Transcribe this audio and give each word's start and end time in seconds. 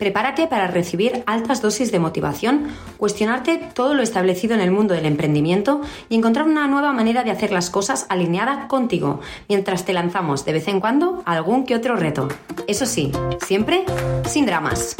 Prepárate 0.00 0.46
para 0.46 0.66
recibir 0.66 1.22
altas 1.26 1.60
dosis 1.60 1.92
de 1.92 1.98
motivación, 1.98 2.68
cuestionarte 2.96 3.58
todo 3.74 3.92
lo 3.92 4.02
establecido 4.02 4.54
en 4.54 4.62
el 4.62 4.70
mundo 4.70 4.94
del 4.94 5.04
emprendimiento 5.04 5.82
y 6.08 6.16
encontrar 6.16 6.46
una 6.46 6.66
nueva 6.68 6.94
manera 6.94 7.22
de 7.22 7.30
hacer 7.30 7.52
las 7.52 7.68
cosas 7.68 8.06
alineada 8.08 8.66
contigo, 8.66 9.20
mientras 9.46 9.84
te 9.84 9.92
lanzamos 9.92 10.46
de 10.46 10.54
vez 10.54 10.68
en 10.68 10.80
cuando 10.80 11.22
algún 11.26 11.66
que 11.66 11.74
otro 11.74 11.96
reto. 11.96 12.28
Eso 12.66 12.86
sí, 12.86 13.12
siempre 13.44 13.84
sin 14.24 14.46
dramas. 14.46 14.96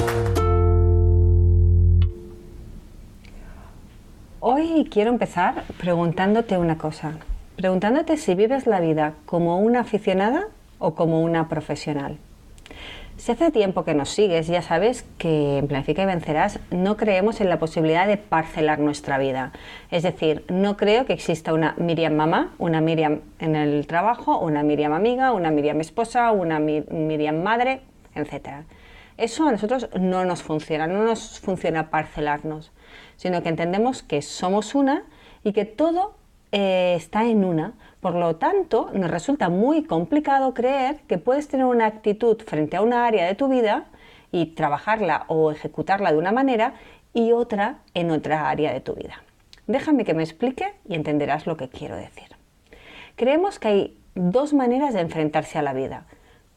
Hoy 4.41 4.87
quiero 4.91 5.13
empezar 5.13 5.65
preguntándote 5.79 6.59
una 6.59 6.77
cosa, 6.77 7.15
preguntándote 7.57 8.19
si 8.19 8.35
vives 8.35 8.67
la 8.67 8.81
vida 8.81 9.15
como 9.25 9.61
una 9.61 9.81
aficionada 9.81 10.49
o 10.79 10.95
como 10.95 11.23
una 11.23 11.49
profesional. 11.49 12.19
Si 13.21 13.33
hace 13.33 13.51
tiempo 13.51 13.85
que 13.85 13.93
nos 13.93 14.09
sigues, 14.09 14.47
ya 14.47 14.63
sabes 14.63 15.05
que 15.19 15.59
en 15.59 15.69
Planifica 15.69 16.03
y 16.03 16.07
Vencerás 16.07 16.59
no 16.71 16.97
creemos 16.97 17.43
en 17.43 17.51
la 17.51 17.59
posibilidad 17.59 18.07
de 18.07 18.17
parcelar 18.17 18.79
nuestra 18.79 19.19
vida. 19.19 19.53
Es 19.91 20.05
decir, 20.05 20.43
no 20.49 20.79
creo 20.79 21.05
que 21.05 21.13
exista 21.13 21.53
una 21.53 21.75
Miriam 21.77 22.15
mamá, 22.15 22.55
una 22.57 22.81
Miriam 22.81 23.21
en 23.39 23.57
el 23.57 23.87
trabajo, 23.87 24.39
una 24.39 24.63
Miriam 24.63 24.95
amiga, 24.95 25.33
una 25.33 25.51
Miriam 25.51 25.83
esposa, 25.83 26.33
una 26.33 26.59
Miriam 26.61 27.43
madre, 27.43 27.83
etc. 28.15 28.65
Eso 29.19 29.47
a 29.47 29.53
nosotros 29.53 29.91
no 30.01 30.25
nos 30.25 30.43
funciona, 30.43 30.87
no 30.87 31.05
nos 31.05 31.41
funciona 31.41 31.91
parcelarnos, 31.91 32.73
sino 33.17 33.43
que 33.43 33.51
entendemos 33.51 34.03
que 34.03 34.23
somos 34.23 34.75
una 34.75 35.05
y 35.45 35.53
que 35.53 35.67
todo 35.67 36.15
eh, 36.53 36.95
está 36.97 37.27
en 37.27 37.45
una. 37.45 37.75
Por 38.01 38.15
lo 38.15 38.37
tanto, 38.37 38.91
nos 38.95 39.11
resulta 39.11 39.51
muy 39.51 39.85
complicado 39.85 40.55
creer 40.55 41.01
que 41.07 41.19
puedes 41.19 41.49
tener 41.49 41.67
una 41.67 41.87
actitud 41.87 42.41
frente 42.47 42.77
a 42.77 42.83
una 42.83 43.07
área 43.07 43.27
de 43.27 43.35
tu 43.35 43.49
vida 43.49 43.87
y 44.33 44.47
trabajarla 44.47 45.25
o 45.29 45.51
ejecutarla 45.51 46.13
de 46.13 46.19
una 46.19 46.33
manera 46.33 46.75
y 47.13 47.33
otra 47.33 47.81
en 47.95 48.11
otra 48.11 48.49
área 48.49 48.73
de 48.73 48.81
tu 48.81 48.95
vida. 48.95 49.23
Déjame 49.67 50.05
que 50.05 50.15
me 50.15 50.23
explique 50.23 50.73
y 50.89 50.95
entenderás 50.95 51.47
lo 51.47 51.57
que 51.57 51.69
quiero 51.69 51.97
decir. 51.97 52.29
Creemos 53.17 53.59
que 53.59 53.69
hay 53.69 53.99
dos 54.15 54.55
maneras 54.55 54.95
de 54.95 55.01
enfrentarse 55.01 55.59
a 55.59 55.63
la 55.63 55.75
vida. 55.75 56.07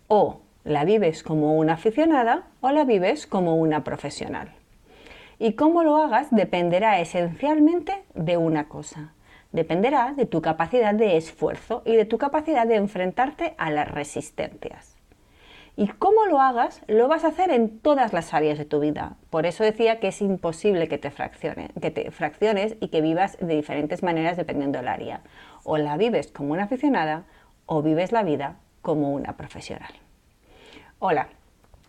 O 0.07 0.39
la 0.63 0.85
vives 0.85 1.23
como 1.23 1.57
una 1.57 1.73
aficionada 1.73 2.43
o 2.61 2.71
la 2.71 2.85
vives 2.85 3.27
como 3.27 3.55
una 3.57 3.83
profesional. 3.83 4.51
Y 5.39 5.53
cómo 5.53 5.83
lo 5.83 5.97
hagas 5.97 6.27
dependerá 6.31 6.99
esencialmente 7.01 8.03
de 8.13 8.37
una 8.37 8.69
cosa, 8.69 9.13
dependerá 9.53 10.13
de 10.17 10.25
tu 10.25 10.41
capacidad 10.41 10.93
de 10.93 11.15
esfuerzo 11.15 11.83
y 11.85 11.95
de 11.95 12.05
tu 12.05 12.17
capacidad 12.17 12.67
de 12.67 12.75
enfrentarte 12.75 13.53
a 13.57 13.71
las 13.71 13.89
resistencias. 13.89 14.97
Y 15.75 15.87
cómo 15.87 16.25
lo 16.25 16.39
hagas, 16.39 16.81
lo 16.87 17.07
vas 17.07 17.23
a 17.23 17.29
hacer 17.29 17.49
en 17.49 17.79
todas 17.79 18.13
las 18.13 18.33
áreas 18.33 18.57
de 18.57 18.65
tu 18.65 18.79
vida. 18.79 19.15
Por 19.29 19.45
eso 19.45 19.63
decía 19.63 19.99
que 19.99 20.09
es 20.09 20.21
imposible 20.21 20.87
que 20.87 20.97
te, 20.97 21.09
fracciones 22.11 22.75
y 22.79 22.89
que 22.89 23.01
vivas 23.01 23.37
de 23.39 23.55
diferentes 23.55 24.03
maneras 24.03 24.37
dependiendo 24.37 24.77
del 24.77 24.87
área. 24.87 25.21
O 25.63 25.77
la 25.77 25.97
vives 25.97 26.31
como 26.31 26.53
una 26.53 26.65
aficionada 26.65 27.23
o 27.65 27.81
vives 27.81 28.11
la 28.11 28.21
vida 28.21 28.57
como 28.81 29.13
una 29.13 29.35
profesional. 29.35 29.93
Hola, 30.99 31.29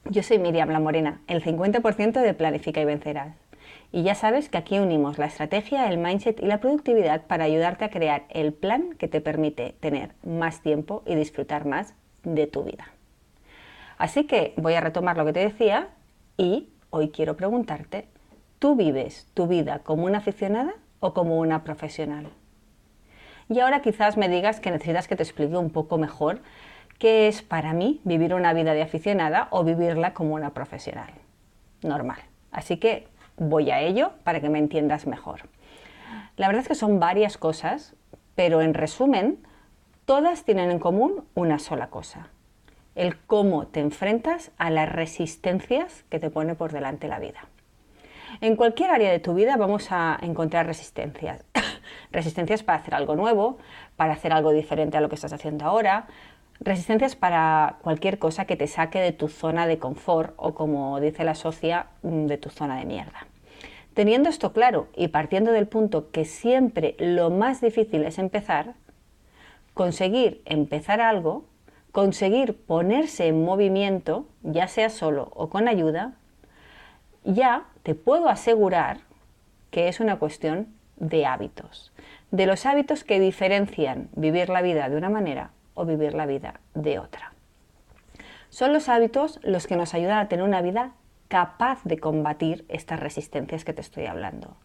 yo 0.07 0.23
soy 0.23 0.39
Miriam 0.39 0.71
La 0.71 0.81
Morena, 0.81 1.21
el 1.27 1.43
50% 1.43 2.21
de 2.21 2.35
Planifica 2.35 2.81
y 2.81 2.85
Vencerás. 2.87 3.37
Y 3.94 4.03
ya 4.03 4.16
sabes 4.16 4.49
que 4.49 4.59
aquí 4.59 4.81
unimos 4.81 5.19
la 5.19 5.27
estrategia, 5.27 5.88
el 5.88 5.99
mindset 5.99 6.43
y 6.43 6.47
la 6.47 6.59
productividad 6.59 7.28
para 7.28 7.44
ayudarte 7.44 7.84
a 7.84 7.91
crear 7.91 8.25
el 8.28 8.53
plan 8.53 8.97
que 8.99 9.06
te 9.06 9.21
permite 9.21 9.77
tener 9.78 10.16
más 10.25 10.62
tiempo 10.62 11.05
y 11.06 11.15
disfrutar 11.15 11.65
más 11.65 11.94
de 12.25 12.49
tu 12.49 12.65
vida. 12.65 12.88
Así 13.97 14.25
que 14.25 14.53
voy 14.56 14.75
a 14.75 14.81
retomar 14.81 15.16
lo 15.16 15.25
que 15.25 15.32
te 15.32 15.38
decía 15.38 15.91
y 16.37 16.71
hoy 16.91 17.10
quiero 17.10 17.37
preguntarte, 17.37 18.09
¿tú 18.59 18.75
vives 18.75 19.28
tu 19.32 19.47
vida 19.47 19.78
como 19.84 20.06
una 20.06 20.19
aficionada 20.19 20.75
o 20.99 21.15
como 21.15 21.38
una 21.38 21.62
profesional? 21.62 22.26
Y 23.49 23.61
ahora 23.61 23.81
quizás 23.81 24.16
me 24.16 24.28
digas 24.28 24.59
que 24.59 24.72
necesitas 24.72 25.06
que 25.06 25.15
te 25.15 25.22
explique 25.22 25.56
un 25.56 25.71
poco 25.71 25.99
mejor 25.99 26.41
qué 26.99 27.28
es 27.28 27.43
para 27.43 27.72
mí 27.75 28.00
vivir 28.03 28.34
una 28.34 28.55
vida 28.55 28.75
de 28.75 28.82
aficionada 28.82 29.47
o 29.53 29.62
vivirla 29.62 30.15
como 30.15 30.34
una 30.34 30.50
profesional. 30.50 31.12
Normal. 31.82 32.19
Así 32.50 32.78
que 32.78 33.14
voy 33.37 33.71
a 33.71 33.81
ello 33.81 34.12
para 34.25 34.41
que 34.41 34.49
me 34.49 34.59
entiendas 34.59 35.06
mejor. 35.06 35.49
La 36.37 36.47
verdad 36.47 36.62
es 36.62 36.69
que 36.69 36.75
son 36.75 37.00
varias 37.00 37.39
cosas, 37.39 37.95
pero 38.34 38.61
en 38.61 38.75
resumen, 38.75 39.39
todas 40.05 40.45
tienen 40.45 40.71
en 40.71 40.78
común 40.78 41.25
una 41.34 41.59
sola 41.59 41.89
cosa, 41.89 42.28
el 42.94 43.17
cómo 43.17 43.67
te 43.67 43.81
enfrentas 43.81 44.50
a 44.59 44.71
las 44.71 44.91
resistencias 44.91 46.05
que 46.11 46.19
te 46.19 46.31
pone 46.31 46.55
por 46.55 46.73
delante 46.73 47.09
la 47.09 47.19
vida. 47.19 47.47
En 48.41 48.56
cualquier 48.56 48.91
área 48.91 49.11
de 49.11 49.21
tu 49.21 49.34
vida 49.34 49.56
vamos 49.56 49.93
a 49.93 50.19
encontrar 50.21 50.67
resistencias. 50.67 51.44
resistencias 52.11 52.62
para 52.62 52.78
hacer 52.78 52.94
algo 52.94 53.15
nuevo, 53.15 53.59
para 53.97 54.15
hacer 54.15 54.33
algo 54.33 54.53
diferente 54.53 54.97
a 54.97 55.00
lo 55.00 55.09
que 55.09 55.15
estás 55.15 55.33
haciendo 55.33 55.65
ahora, 55.65 56.06
Resistencias 56.61 57.17
para 57.17 57.77
cualquier 57.83 58.19
cosa 58.19 58.45
que 58.45 58.57
te 58.57 58.67
saque 58.67 59.01
de 59.01 59.13
tu 59.13 59.29
zona 59.29 59.67
de 59.67 59.79
confort 59.79 60.35
o, 60.37 60.55
como 60.55 61.01
dice 61.01 61.25
la 61.25 61.35
socia, 61.35 61.89
mm, 62.03 62.27
de 62.27 62.39
tu 62.39 62.51
zona 62.51 62.79
de 62.79 62.85
mierda. 62.85 63.27
Teniendo 63.95 64.29
esto 64.29 64.53
claro 64.53 64.89
y 64.97 65.09
partiendo 65.09 65.53
del 65.53 65.69
punto 65.69 66.11
que 66.11 66.25
siempre 66.25 66.97
lo 66.99 67.31
más 67.31 67.61
difícil 67.61 68.05
es 68.05 68.19
empezar, 68.19 68.75
conseguir 69.73 70.43
empezar 70.47 71.01
algo, 71.01 71.45
conseguir 71.93 72.57
ponerse 72.57 73.29
en 73.29 73.45
movimiento, 73.45 74.27
ya 74.43 74.67
sea 74.67 74.91
solo 74.91 75.31
o 75.35 75.49
con 75.49 75.69
ayuda, 75.69 76.15
ya 77.25 77.65
te 77.83 77.95
puedo 77.95 78.29
asegurar 78.29 78.99
que 79.71 79.89
es 79.89 80.01
una 80.01 80.19
cuestión 80.19 80.69
de 80.97 81.27
hábitos, 81.27 81.93
de 82.31 82.47
los 82.47 82.67
hábitos 82.67 83.05
que 83.05 83.21
diferencian 83.21 84.09
vivir 84.15 84.49
la 84.49 84.63
vida 84.63 84.89
de 84.89 84.97
una 84.97 85.11
manera 85.11 85.51
o 85.75 85.85
vivir 85.85 86.15
la 86.15 86.27
vida 86.27 86.61
de 86.75 86.99
otra. 86.99 87.33
Son 88.49 88.73
los 88.73 88.89
hábitos 88.89 89.41
los 89.43 89.67
que 89.67 89.77
nos 89.77 89.95
ayudan 89.95 90.19
a 90.19 90.29
tener 90.29 90.45
una 90.45 90.62
vida 90.62 90.93
capaz 91.29 91.83
de 91.85 91.99
combatir 91.99 92.65
estas 92.69 93.01
resistencias 93.01 93.65
que 93.65 93.73
te 93.73 93.81
estoy 93.81 94.07
hablando. 94.07 94.57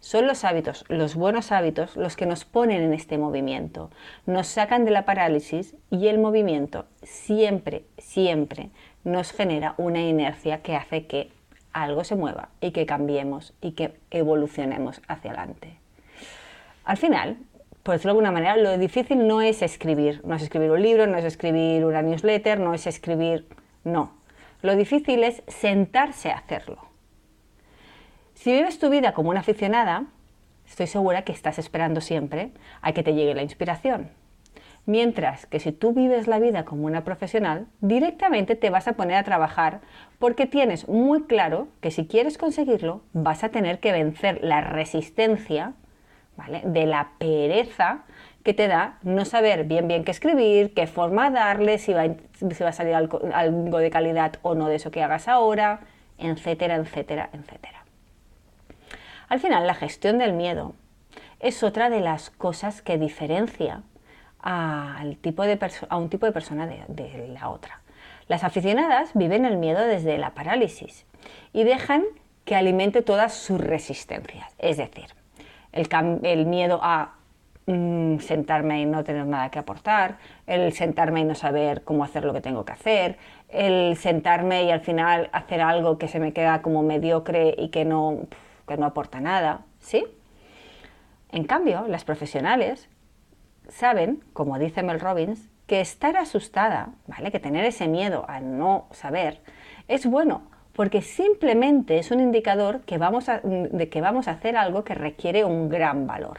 Son 0.00 0.26
los 0.26 0.44
hábitos, 0.44 0.84
los 0.88 1.16
buenos 1.16 1.50
hábitos, 1.50 1.96
los 1.96 2.16
que 2.16 2.24
nos 2.24 2.44
ponen 2.44 2.82
en 2.82 2.94
este 2.94 3.18
movimiento, 3.18 3.90
nos 4.26 4.46
sacan 4.46 4.84
de 4.84 4.92
la 4.92 5.04
parálisis 5.04 5.74
y 5.90 6.06
el 6.06 6.18
movimiento 6.18 6.86
siempre, 7.02 7.84
siempre 7.98 8.70
nos 9.02 9.32
genera 9.32 9.74
una 9.76 10.00
inercia 10.00 10.62
que 10.62 10.76
hace 10.76 11.06
que 11.06 11.32
algo 11.72 12.04
se 12.04 12.14
mueva 12.14 12.48
y 12.60 12.70
que 12.70 12.86
cambiemos 12.86 13.54
y 13.60 13.72
que 13.72 13.98
evolucionemos 14.10 15.02
hacia 15.08 15.32
adelante. 15.32 15.78
Al 16.84 16.96
final, 16.96 17.36
por 17.88 17.94
decirlo 17.94 18.12
de 18.12 18.18
alguna 18.18 18.32
manera, 18.32 18.58
lo 18.58 18.76
difícil 18.76 19.26
no 19.26 19.40
es 19.40 19.62
escribir, 19.62 20.20
no 20.22 20.34
es 20.34 20.42
escribir 20.42 20.70
un 20.72 20.82
libro, 20.82 21.06
no 21.06 21.16
es 21.16 21.24
escribir 21.24 21.86
una 21.86 22.02
newsletter, 22.02 22.60
no 22.60 22.74
es 22.74 22.86
escribir, 22.86 23.48
no. 23.82 24.12
Lo 24.60 24.76
difícil 24.76 25.24
es 25.24 25.42
sentarse 25.46 26.30
a 26.30 26.36
hacerlo. 26.36 26.76
Si 28.34 28.52
vives 28.52 28.78
tu 28.78 28.90
vida 28.90 29.14
como 29.14 29.30
una 29.30 29.40
aficionada, 29.40 30.04
estoy 30.68 30.86
segura 30.86 31.22
que 31.22 31.32
estás 31.32 31.58
esperando 31.58 32.02
siempre 32.02 32.50
a 32.82 32.92
que 32.92 33.02
te 33.02 33.14
llegue 33.14 33.34
la 33.34 33.42
inspiración. 33.42 34.10
Mientras 34.84 35.46
que 35.46 35.58
si 35.58 35.72
tú 35.72 35.94
vives 35.94 36.26
la 36.26 36.40
vida 36.40 36.66
como 36.66 36.84
una 36.84 37.04
profesional, 37.04 37.68
directamente 37.80 38.54
te 38.54 38.68
vas 38.68 38.86
a 38.86 38.96
poner 38.96 39.16
a 39.16 39.24
trabajar 39.24 39.80
porque 40.18 40.44
tienes 40.44 40.88
muy 40.88 41.22
claro 41.22 41.68
que 41.80 41.90
si 41.90 42.06
quieres 42.06 42.36
conseguirlo, 42.36 43.00
vas 43.14 43.44
a 43.44 43.48
tener 43.48 43.80
que 43.80 43.92
vencer 43.92 44.40
la 44.42 44.60
resistencia 44.60 45.72
de 46.64 46.86
la 46.86 47.10
pereza 47.18 48.04
que 48.44 48.54
te 48.54 48.68
da 48.68 48.98
no 49.02 49.24
saber 49.24 49.64
bien 49.64 49.88
bien 49.88 50.04
qué 50.04 50.10
escribir, 50.10 50.72
qué 50.74 50.86
forma 50.86 51.30
darle, 51.30 51.78
si 51.78 51.92
va, 51.92 52.04
si 52.34 52.62
va 52.62 52.70
a 52.70 52.72
salir 52.72 52.94
algo, 52.94 53.18
de 53.78 53.90
calidad 53.90 54.34
o 54.42 54.54
no 54.54 54.68
de 54.68 54.76
eso 54.76 54.90
que 54.90 55.02
hagas 55.02 55.28
ahora, 55.28 55.80
etcétera, 56.18 56.76
etcétera, 56.76 57.30
etcétera. 57.32 57.84
Al 59.28 59.40
final, 59.40 59.66
la 59.66 59.74
gestión 59.74 60.18
del 60.18 60.32
miedo 60.32 60.74
es 61.40 61.62
otra 61.62 61.90
de 61.90 62.00
las 62.00 62.30
cosas 62.30 62.80
que 62.80 62.96
diferencia 62.96 63.82
al 64.40 65.16
tipo 65.16 65.42
de 65.42 65.58
a 65.88 65.96
un 65.96 66.08
tipo 66.08 66.24
de 66.24 66.32
persona 66.32 66.66
de 66.66 67.28
la 67.28 67.50
otra. 67.50 67.82
Las 68.28 68.44
aficionadas 68.44 69.10
viven 69.14 69.44
el 69.44 69.56
miedo 69.56 69.80
desde 69.80 70.18
la 70.18 70.30
parálisis 70.30 71.06
y 71.52 71.64
dejan 71.64 72.04
que 72.44 72.56
alimente 72.56 73.02
todas 73.02 73.34
sus 73.34 73.60
resistencias. 73.60 74.54
Es 74.58 74.76
decir, 74.76 75.17
el, 75.72 76.46
miedo 76.46 76.80
a 76.82 77.14
mm, 77.66 78.18
sentarme 78.18 78.80
y 78.80 78.86
no 78.86 79.04
tener 79.04 79.26
nada 79.26 79.50
que 79.50 79.58
aportar, 79.58 80.18
el 80.46 80.72
sentarme 80.72 81.20
y 81.20 81.24
no 81.24 81.34
saber 81.34 81.84
cómo 81.84 82.04
hacer 82.04 82.24
lo 82.24 82.32
que 82.32 82.40
tengo 82.40 82.64
que 82.64 82.72
hacer, 82.72 83.18
el 83.48 83.96
sentarme 83.96 84.64
y 84.64 84.70
al 84.70 84.80
final 84.80 85.30
hacer 85.32 85.60
algo 85.60 85.98
que 85.98 86.08
se 86.08 86.20
me 86.20 86.32
queda 86.32 86.62
como 86.62 86.82
mediocre 86.82 87.54
y 87.56 87.68
que 87.68 87.84
no, 87.84 88.18
que 88.66 88.76
no 88.76 88.86
aporta 88.86 89.20
nada, 89.20 89.62
¿sí? 89.80 90.04
En 91.30 91.44
cambio, 91.44 91.86
las 91.88 92.04
profesionales 92.04 92.88
saben, 93.68 94.22
como 94.32 94.58
dice 94.58 94.82
Mel 94.82 95.00
Robbins, 95.00 95.48
que 95.66 95.80
estar 95.80 96.16
asustada, 96.16 96.88
¿vale? 97.06 97.30
Que 97.30 97.38
tener 97.38 97.64
ese 97.66 97.88
miedo 97.88 98.24
a 98.28 98.40
no 98.40 98.86
saber 98.90 99.42
es 99.88 100.06
bueno, 100.06 100.42
porque 100.78 101.02
simplemente 101.02 101.98
es 101.98 102.12
un 102.12 102.20
indicador 102.20 102.82
que 102.82 102.98
vamos 102.98 103.26
de 103.26 103.88
que 103.88 104.00
vamos 104.00 104.28
a 104.28 104.30
hacer 104.30 104.56
algo 104.56 104.84
que 104.84 104.94
requiere 104.94 105.44
un 105.44 105.68
gran 105.68 106.06
valor. 106.06 106.38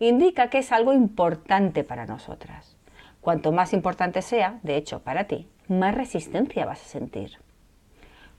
Indica 0.00 0.50
que 0.50 0.58
es 0.58 0.72
algo 0.72 0.92
importante 0.92 1.84
para 1.84 2.04
nosotras. 2.04 2.76
Cuanto 3.20 3.52
más 3.52 3.72
importante 3.72 4.20
sea, 4.20 4.58
de 4.64 4.76
hecho, 4.76 5.04
para 5.04 5.28
ti, 5.28 5.48
más 5.68 5.94
resistencia 5.94 6.66
vas 6.66 6.82
a 6.82 6.88
sentir. 6.88 7.38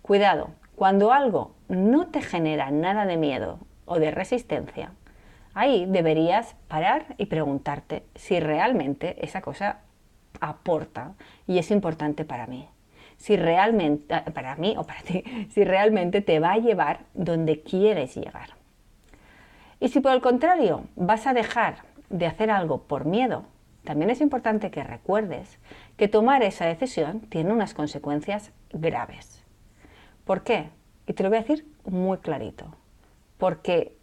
Cuidado, 0.01 0.49
cuando 0.75 1.13
algo 1.13 1.55
no 1.69 2.07
te 2.07 2.21
genera 2.21 2.69
nada 2.69 3.05
de 3.05 3.15
miedo 3.15 3.59
o 3.85 3.99
de 3.99 4.11
resistencia, 4.11 4.91
ahí 5.53 5.85
deberías 5.85 6.57
parar 6.67 7.15
y 7.17 7.27
preguntarte 7.27 8.03
si 8.15 8.41
realmente 8.41 9.23
esa 9.23 9.39
cosa 9.39 9.83
aporta 10.41 11.13
y 11.47 11.59
es 11.59 11.71
importante 11.71 12.25
para 12.25 12.45
mí. 12.45 12.67
Si 13.23 13.37
realmente, 13.37 14.13
ah, 14.13 14.25
para 14.33 14.57
mí 14.57 14.75
o 14.77 14.83
para 14.83 15.01
ti, 15.07 15.23
si 15.49 15.63
realmente 15.63 16.19
te 16.19 16.41
va 16.41 16.51
a 16.51 16.57
llevar 16.57 17.05
donde 17.13 17.61
quieres 17.61 18.15
llegar. 18.15 18.49
Y 19.79 19.87
si 19.87 20.01
por 20.01 20.11
el 20.11 20.19
contrario 20.19 20.83
vas 20.97 21.25
a 21.25 21.33
dejar 21.33 21.75
de 22.09 22.25
hacer 22.25 22.51
algo 22.51 22.83
por 22.83 23.05
miedo, 23.05 23.45
también 23.85 24.09
es 24.09 24.19
importante 24.19 24.71
que 24.71 24.83
recuerdes 24.83 25.57
que 25.95 26.09
tomar 26.09 26.43
esa 26.43 26.65
decisión 26.65 27.21
tiene 27.21 27.53
unas 27.53 27.73
consecuencias 27.73 28.51
graves. 28.73 29.41
¿Por 30.25 30.43
qué? 30.43 30.67
Y 31.07 31.13
te 31.13 31.23
lo 31.23 31.29
voy 31.29 31.37
a 31.37 31.43
decir 31.43 31.65
muy 31.85 32.17
clarito. 32.17 32.75
Porque 33.37 33.95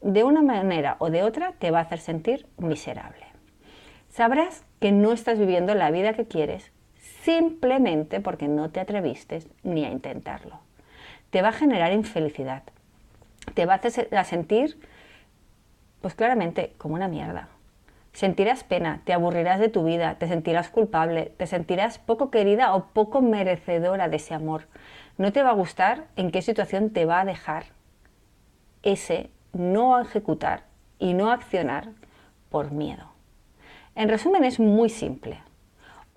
de 0.00 0.22
una 0.22 0.42
manera 0.42 0.94
o 1.00 1.10
de 1.10 1.24
otra 1.24 1.54
te 1.58 1.72
va 1.72 1.80
a 1.80 1.82
hacer 1.82 1.98
sentir 1.98 2.46
miserable. 2.56 3.26
Sabrás 4.10 4.62
que 4.78 4.92
no 4.92 5.10
estás 5.10 5.40
viviendo 5.40 5.74
la 5.74 5.90
vida 5.90 6.12
que 6.12 6.28
quieres 6.28 6.70
simplemente 7.22 8.20
porque 8.20 8.48
no 8.48 8.70
te 8.70 8.80
atreviste 8.80 9.44
ni 9.62 9.84
a 9.84 9.90
intentarlo. 9.90 10.60
Te 11.30 11.42
va 11.42 11.48
a 11.48 11.52
generar 11.52 11.92
infelicidad. 11.92 12.62
Te 13.54 13.66
va 13.66 13.74
a 13.74 13.76
hacer 13.76 14.08
sentir, 14.24 14.78
pues 16.00 16.14
claramente, 16.14 16.74
como 16.78 16.94
una 16.94 17.08
mierda. 17.08 17.48
Sentirás 18.12 18.64
pena, 18.64 19.02
te 19.04 19.12
aburrirás 19.12 19.60
de 19.60 19.68
tu 19.68 19.84
vida, 19.84 20.16
te 20.16 20.26
sentirás 20.26 20.68
culpable, 20.68 21.32
te 21.36 21.46
sentirás 21.46 21.98
poco 21.98 22.30
querida 22.30 22.74
o 22.74 22.86
poco 22.86 23.22
merecedora 23.22 24.08
de 24.08 24.16
ese 24.16 24.34
amor. 24.34 24.66
No 25.16 25.32
te 25.32 25.42
va 25.42 25.50
a 25.50 25.54
gustar 25.54 26.06
en 26.16 26.30
qué 26.30 26.42
situación 26.42 26.90
te 26.90 27.04
va 27.04 27.20
a 27.20 27.24
dejar 27.24 27.64
ese 28.82 29.30
no 29.52 30.00
ejecutar 30.00 30.64
y 30.98 31.14
no 31.14 31.30
accionar 31.30 31.90
por 32.50 32.72
miedo. 32.72 33.04
En 33.94 34.08
resumen, 34.08 34.44
es 34.44 34.58
muy 34.58 34.88
simple. 34.88 35.40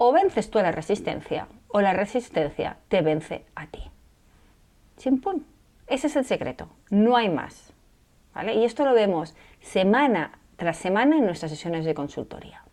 O 0.06 0.12
vences 0.12 0.50
tú 0.50 0.60
a 0.60 0.64
la 0.64 0.74
resistencia 0.74 1.48
o 1.70 1.80
la 1.80 1.94
resistencia 1.94 2.76
te 2.90 3.02
vence 3.02 3.46
a 3.56 3.68
ti. 3.68 3.90
Chimpún. 4.98 5.46
Ese 5.88 6.08
es 6.08 6.18
el 6.18 6.26
secreto. 6.26 6.68
No 6.90 7.16
hay 7.16 7.30
más. 7.30 7.72
¿Vale? 8.36 8.54
Y 8.56 8.66
esto 8.66 8.84
lo 8.84 8.94
vemos 8.94 9.34
semana 9.62 10.38
tras 10.58 10.76
semana 10.76 11.16
en 11.16 11.26
nuestras 11.26 11.52
sesiones 11.52 11.86
de 11.86 11.94
consultoría. 11.94 12.66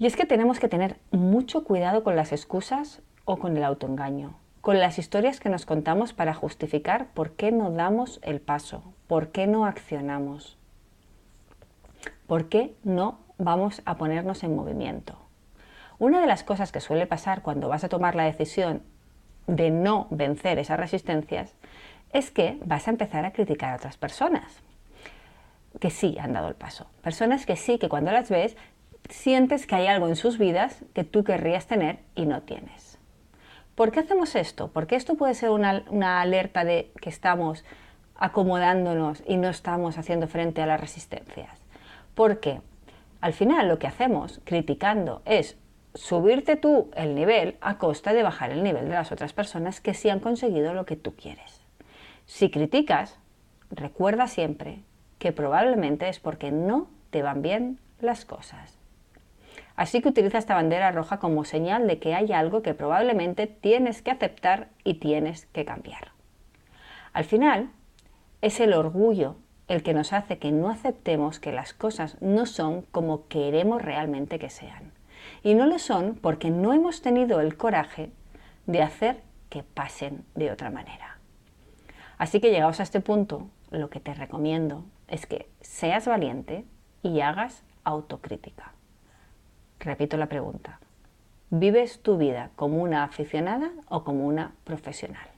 Y 0.00 0.06
es 0.06 0.16
que 0.16 0.26
tenemos 0.26 0.58
que 0.58 0.68
tener 0.68 0.96
mucho 1.12 1.62
cuidado 1.62 2.02
con 2.02 2.16
las 2.16 2.32
excusas 2.32 3.00
o 3.24 3.36
con 3.36 3.56
el 3.56 3.62
autoengaño, 3.62 4.34
con 4.60 4.80
las 4.80 4.98
historias 4.98 5.38
que 5.38 5.48
nos 5.48 5.64
contamos 5.64 6.12
para 6.12 6.34
justificar 6.34 7.06
por 7.14 7.34
qué 7.36 7.52
no 7.52 7.70
damos 7.70 8.18
el 8.24 8.40
paso, 8.40 8.82
por 9.06 9.28
qué 9.28 9.46
no 9.46 9.64
accionamos, 9.64 10.58
¿Por 12.30 12.48
qué 12.48 12.74
no 12.84 13.18
vamos 13.40 13.82
a 13.84 13.96
ponernos 13.96 14.44
en 14.44 14.54
movimiento? 14.54 15.18
Una 15.98 16.20
de 16.20 16.26
las 16.26 16.44
cosas 16.44 16.72
que 16.72 16.80
suele 16.80 17.06
pasar 17.06 17.42
cuando 17.42 17.68
vas 17.68 17.84
a 17.84 17.88
tomar 17.88 18.14
la 18.14 18.24
decisión 18.24 18.82
de 19.46 19.70
no 19.70 20.06
vencer 20.10 20.58
esas 20.58 20.78
resistencias 20.78 21.54
es 22.12 22.30
que 22.30 22.58
vas 22.64 22.86
a 22.86 22.90
empezar 22.90 23.24
a 23.24 23.32
criticar 23.32 23.72
a 23.72 23.76
otras 23.76 23.96
personas 23.96 24.62
que 25.78 25.90
sí 25.90 26.16
han 26.18 26.32
dado 26.32 26.48
el 26.48 26.54
paso. 26.54 26.86
Personas 27.02 27.46
que 27.46 27.56
sí, 27.56 27.78
que 27.78 27.88
cuando 27.88 28.10
las 28.10 28.30
ves, 28.30 28.56
sientes 29.08 29.66
que 29.66 29.76
hay 29.76 29.86
algo 29.86 30.08
en 30.08 30.16
sus 30.16 30.38
vidas 30.38 30.84
que 30.94 31.04
tú 31.04 31.24
querrías 31.24 31.66
tener 31.66 32.00
y 32.14 32.26
no 32.26 32.42
tienes. 32.42 32.98
¿Por 33.74 33.92
qué 33.92 34.00
hacemos 34.00 34.34
esto? 34.34 34.70
Porque 34.72 34.96
esto 34.96 35.14
puede 35.14 35.34
ser 35.34 35.50
una, 35.50 35.84
una 35.88 36.20
alerta 36.20 36.64
de 36.64 36.92
que 37.00 37.08
estamos 37.08 37.64
acomodándonos 38.16 39.22
y 39.26 39.36
no 39.36 39.48
estamos 39.48 39.96
haciendo 39.96 40.28
frente 40.28 40.60
a 40.60 40.66
las 40.66 40.80
resistencias. 40.80 41.58
Porque 42.14 42.60
al 43.20 43.32
final 43.32 43.68
lo 43.68 43.78
que 43.78 43.86
hacemos 43.86 44.40
criticando 44.44 45.22
es 45.24 45.56
subirte 45.94 46.56
tú 46.56 46.90
el 46.94 47.14
nivel 47.14 47.56
a 47.60 47.78
costa 47.78 48.12
de 48.12 48.22
bajar 48.22 48.50
el 48.50 48.62
nivel 48.62 48.88
de 48.88 48.94
las 48.94 49.12
otras 49.12 49.32
personas 49.32 49.80
que 49.80 49.94
sí 49.94 50.08
han 50.08 50.20
conseguido 50.20 50.72
lo 50.72 50.86
que 50.86 50.96
tú 50.96 51.14
quieres. 51.14 51.60
Si 52.26 52.50
criticas, 52.50 53.18
recuerda 53.70 54.26
siempre 54.26 54.80
que 55.18 55.32
probablemente 55.32 56.08
es 56.08 56.20
porque 56.20 56.50
no 56.50 56.88
te 57.10 57.22
van 57.22 57.42
bien 57.42 57.78
las 58.00 58.24
cosas. 58.24 58.78
Así 59.76 60.00
que 60.00 60.08
utiliza 60.08 60.38
esta 60.38 60.54
bandera 60.54 60.92
roja 60.92 61.18
como 61.18 61.44
señal 61.44 61.86
de 61.86 61.98
que 61.98 62.14
hay 62.14 62.32
algo 62.32 62.62
que 62.62 62.74
probablemente 62.74 63.46
tienes 63.46 64.02
que 64.02 64.10
aceptar 64.10 64.68
y 64.84 64.94
tienes 64.94 65.46
que 65.46 65.64
cambiar. 65.64 66.12
Al 67.12 67.24
final, 67.24 67.70
es 68.42 68.60
el 68.60 68.72
orgullo 68.72 69.36
el 69.70 69.84
que 69.84 69.94
nos 69.94 70.12
hace 70.12 70.38
que 70.38 70.50
no 70.50 70.68
aceptemos 70.68 71.38
que 71.38 71.52
las 71.52 71.72
cosas 71.74 72.20
no 72.20 72.44
son 72.44 72.82
como 72.90 73.28
queremos 73.28 73.80
realmente 73.80 74.40
que 74.40 74.50
sean. 74.50 74.90
Y 75.44 75.54
no 75.54 75.64
lo 75.64 75.78
son 75.78 76.16
porque 76.20 76.50
no 76.50 76.72
hemos 76.72 77.02
tenido 77.02 77.40
el 77.40 77.56
coraje 77.56 78.10
de 78.66 78.82
hacer 78.82 79.22
que 79.48 79.62
pasen 79.62 80.24
de 80.34 80.50
otra 80.50 80.70
manera. 80.70 81.18
Así 82.18 82.40
que 82.40 82.50
llegados 82.50 82.80
a 82.80 82.82
este 82.82 83.00
punto, 83.00 83.46
lo 83.70 83.90
que 83.90 84.00
te 84.00 84.12
recomiendo 84.12 84.84
es 85.06 85.26
que 85.26 85.48
seas 85.60 86.04
valiente 86.08 86.64
y 87.04 87.20
hagas 87.20 87.62
autocrítica. 87.84 88.72
Repito 89.78 90.16
la 90.16 90.26
pregunta. 90.26 90.80
¿Vives 91.50 92.02
tu 92.02 92.18
vida 92.18 92.50
como 92.56 92.82
una 92.82 93.04
aficionada 93.04 93.70
o 93.88 94.02
como 94.02 94.26
una 94.26 94.52
profesional? 94.64 95.28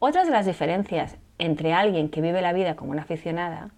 Otras 0.00 0.26
de 0.26 0.32
las 0.32 0.44
diferencias 0.44 1.16
entre 1.38 1.72
alguien 1.72 2.08
que 2.08 2.20
vive 2.20 2.42
la 2.42 2.52
vida 2.52 2.76
como 2.76 2.92
una 2.92 3.02
aficionada 3.02 3.70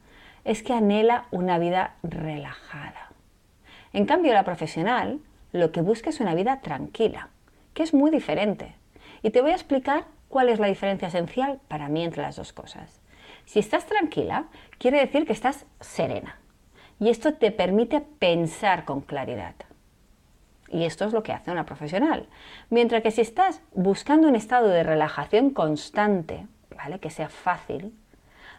es 0.44 0.62
que 0.62 0.72
anhela 0.72 1.26
una 1.30 1.58
vida 1.58 1.94
relajada. 2.02 3.10
En 3.92 4.06
cambio, 4.06 4.32
la 4.32 4.44
profesional 4.44 5.20
lo 5.52 5.72
que 5.72 5.80
busca 5.80 6.10
es 6.10 6.20
una 6.20 6.34
vida 6.34 6.60
tranquila, 6.60 7.30
que 7.74 7.82
es 7.82 7.94
muy 7.94 8.10
diferente. 8.10 8.74
Y 9.22 9.30
te 9.30 9.40
voy 9.40 9.52
a 9.52 9.54
explicar 9.54 10.04
cuál 10.28 10.48
es 10.48 10.58
la 10.58 10.66
diferencia 10.66 11.08
esencial 11.08 11.60
para 11.68 11.88
mí 11.88 12.04
entre 12.04 12.22
las 12.22 12.36
dos 12.36 12.52
cosas. 12.52 13.00
Si 13.44 13.58
estás 13.58 13.86
tranquila, 13.86 14.46
quiere 14.78 15.00
decir 15.00 15.26
que 15.26 15.32
estás 15.32 15.66
serena. 15.80 16.38
Y 16.98 17.10
esto 17.10 17.34
te 17.34 17.50
permite 17.50 18.00
pensar 18.00 18.84
con 18.84 19.00
claridad. 19.00 19.54
Y 20.68 20.84
esto 20.84 21.04
es 21.04 21.12
lo 21.12 21.22
que 21.22 21.32
hace 21.32 21.50
una 21.50 21.64
profesional. 21.64 22.26
Mientras 22.70 23.02
que 23.02 23.10
si 23.10 23.20
estás 23.20 23.62
buscando 23.72 24.28
un 24.28 24.34
estado 24.34 24.68
de 24.68 24.82
relajación 24.82 25.50
constante, 25.50 26.46
que 27.00 27.10
sea 27.10 27.28
fácil, 27.28 27.94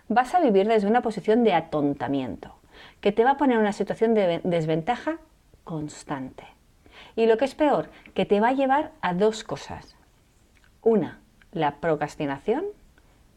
vas 0.07 0.33
a 0.33 0.39
vivir 0.39 0.67
desde 0.67 0.87
una 0.87 1.01
posición 1.01 1.43
de 1.43 1.53
atontamiento, 1.53 2.55
que 3.01 3.11
te 3.11 3.23
va 3.23 3.31
a 3.31 3.37
poner 3.37 3.55
en 3.55 3.61
una 3.61 3.73
situación 3.73 4.13
de 4.13 4.41
desventaja 4.43 5.17
constante. 5.63 6.45
Y 7.15 7.25
lo 7.25 7.37
que 7.37 7.45
es 7.45 7.55
peor, 7.55 7.89
que 8.13 8.25
te 8.25 8.39
va 8.39 8.49
a 8.49 8.53
llevar 8.53 8.91
a 9.01 9.13
dos 9.13 9.43
cosas. 9.43 9.95
Una, 10.81 11.19
la 11.51 11.75
procrastinación 11.77 12.65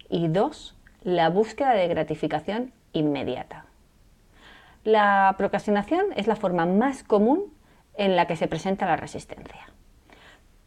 y 0.08 0.28
dos, 0.28 0.76
la 1.02 1.28
búsqueda 1.30 1.72
de 1.72 1.88
gratificación 1.88 2.72
inmediata. 2.92 3.64
La 4.84 5.34
procrastinación 5.37 6.06
es 6.16 6.26
la 6.26 6.37
forma 6.37 6.66
más 6.66 7.02
común 7.02 7.52
en 7.94 8.16
la 8.16 8.26
que 8.26 8.37
se 8.37 8.49
presenta 8.49 8.87
la 8.87 8.96
resistencia. 8.96 9.68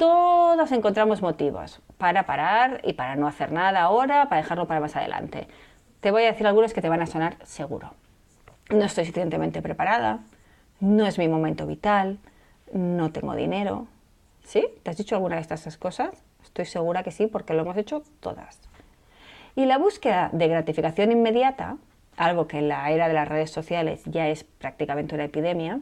Todos 0.04 0.70
encontramos 0.74 1.22
motivos 1.22 1.80
para 1.98 2.26
parar 2.26 2.82
y 2.84 2.92
para 2.92 3.16
no 3.16 3.26
hacer 3.26 3.54
nada 3.54 3.84
ahora, 3.84 4.28
para 4.28 4.42
dejarlo 4.42 4.68
para 4.68 4.82
más 4.82 4.98
adelante. 4.98 5.48
Te 6.02 6.12
voy 6.12 6.24
a 6.24 6.26
decir 6.26 6.46
algunos 6.46 6.74
que 6.74 6.82
te 6.82 6.90
van 6.90 7.02
a 7.02 7.06
sonar 7.06 7.38
seguro. 7.46 7.94
No 8.70 8.84
estoy 8.84 9.06
suficientemente 9.06 9.62
preparada, 9.62 10.20
no 10.82 11.06
es 11.06 11.18
mi 11.18 11.30
momento 11.30 11.66
vital, 11.66 12.20
no 12.74 13.14
tengo 13.14 13.34
dinero. 13.34 13.88
¿Sí? 14.44 14.66
¿Te 14.84 14.92
has 14.92 14.98
dicho 14.98 15.16
alguna 15.16 15.38
de 15.38 15.42
estas 15.44 15.78
cosas? 15.78 16.22
Estoy 16.44 16.66
segura 16.66 17.02
que 17.04 17.12
sí, 17.12 17.28
porque 17.28 17.54
lo 17.54 17.62
hemos 17.62 17.78
hecho 17.78 18.04
todas. 18.20 18.60
Y 19.56 19.68
la 19.68 19.78
búsqueda 19.78 20.30
de 20.34 20.50
gratificación 20.50 21.14
inmediata, 21.14 21.78
algo 22.18 22.46
que 22.46 22.58
en 22.58 22.68
la 22.68 22.92
era 22.92 23.08
de 23.08 23.14
las 23.14 23.30
redes 23.30 23.52
sociales 23.52 24.02
ya 24.04 24.28
es 24.28 24.44
prácticamente 24.44 25.16
una 25.16 25.24
epidemia, 25.24 25.80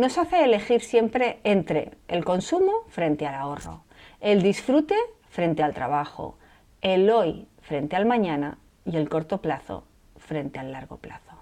nos 0.00 0.18
hace 0.18 0.42
elegir 0.42 0.80
siempre 0.80 1.40
entre 1.44 1.92
el 2.08 2.24
consumo 2.24 2.72
frente 2.88 3.26
al 3.26 3.34
ahorro, 3.34 3.84
el 4.20 4.42
disfrute 4.42 4.96
frente 5.28 5.62
al 5.62 5.74
trabajo, 5.74 6.38
el 6.80 7.10
hoy 7.10 7.46
frente 7.60 7.96
al 7.96 8.06
mañana 8.06 8.58
y 8.86 8.96
el 8.96 9.08
corto 9.08 9.42
plazo 9.42 9.84
frente 10.16 10.58
al 10.58 10.72
largo 10.72 10.96
plazo. 10.96 11.36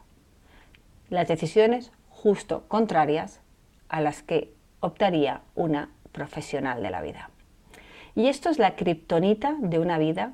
Las 1.08 1.28
decisiones 1.28 1.92
justo 2.10 2.64
contrarias 2.68 3.40
a 3.88 4.00
las 4.00 4.22
que 4.22 4.52
optaría 4.80 5.42
una 5.54 5.90
profesional 6.12 6.82
de 6.82 6.90
la 6.90 7.00
vida. 7.00 7.30
Y 8.16 8.26
esto 8.26 8.50
es 8.50 8.58
la 8.58 8.74
kriptonita 8.74 9.56
de 9.60 9.78
una 9.78 9.98
vida, 9.98 10.32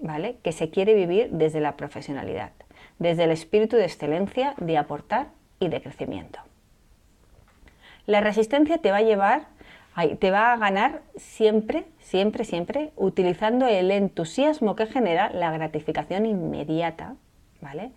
¿vale? 0.00 0.38
Que 0.42 0.50
se 0.50 0.70
quiere 0.70 0.94
vivir 0.94 1.30
desde 1.30 1.60
la 1.60 1.76
profesionalidad, 1.76 2.50
desde 2.98 3.24
el 3.24 3.30
espíritu 3.30 3.76
de 3.76 3.84
excelencia, 3.84 4.54
de 4.58 4.76
aportar 4.76 5.28
y 5.60 5.68
de 5.68 5.80
crecimiento. 5.80 6.40
La 8.06 8.20
resistencia 8.20 8.78
te 8.78 8.90
va 8.90 8.98
a 8.98 9.02
llevar, 9.02 9.46
te 10.18 10.30
va 10.30 10.52
a 10.52 10.56
ganar 10.56 11.02
siempre, 11.16 11.86
siempre, 11.98 12.44
siempre, 12.44 12.92
utilizando 12.96 13.66
el 13.66 13.90
entusiasmo 13.90 14.74
que 14.74 14.86
genera 14.86 15.30
la 15.30 15.50
gratificación 15.52 16.26
inmediata, 16.26 17.14
¿vale? 17.60 17.92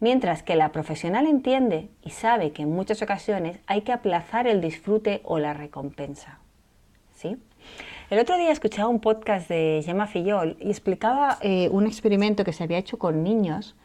Mientras 0.00 0.42
que 0.42 0.56
la 0.56 0.72
profesional 0.72 1.26
entiende 1.26 1.88
y 2.02 2.10
sabe 2.10 2.52
que 2.52 2.62
en 2.62 2.72
muchas 2.72 3.02
ocasiones 3.02 3.58
hay 3.66 3.82
que 3.82 3.92
aplazar 3.92 4.46
el 4.46 4.60
disfrute 4.60 5.20
o 5.24 5.38
la 5.38 5.52
recompensa. 5.52 6.38
¿Sí? 7.14 7.36
El 8.10 8.18
otro 8.18 8.36
día 8.36 8.50
escuchaba 8.50 8.88
un 8.88 9.00
podcast 9.00 9.48
de 9.48 9.80
Gemma 9.84 10.06
Fillol 10.06 10.56
y 10.60 10.70
explicaba 10.70 11.38
eh, 11.40 11.68
un 11.70 11.86
experimento 11.86 12.42
que 12.44 12.52
se 12.52 12.64
había 12.64 12.78
hecho 12.78 12.98
con 12.98 13.22
niños 13.22 13.76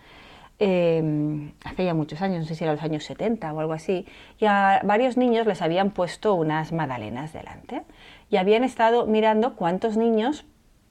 eh, 0.59 1.51
hace 1.63 1.85
ya 1.85 1.93
muchos 1.93 2.21
años, 2.21 2.39
no 2.39 2.45
sé 2.45 2.55
si 2.55 2.63
era 2.63 2.73
los 2.73 2.83
años 2.83 3.03
70 3.03 3.53
o 3.53 3.59
algo 3.59 3.73
así, 3.73 4.05
y 4.39 4.45
a 4.45 4.81
varios 4.83 5.17
niños 5.17 5.45
les 5.45 5.61
habían 5.61 5.91
puesto 5.91 6.33
unas 6.33 6.71
magdalenas 6.71 7.33
delante 7.33 7.83
y 8.29 8.37
habían 8.37 8.63
estado 8.63 9.05
mirando 9.05 9.55
cuántos 9.55 9.97
niños 9.97 10.45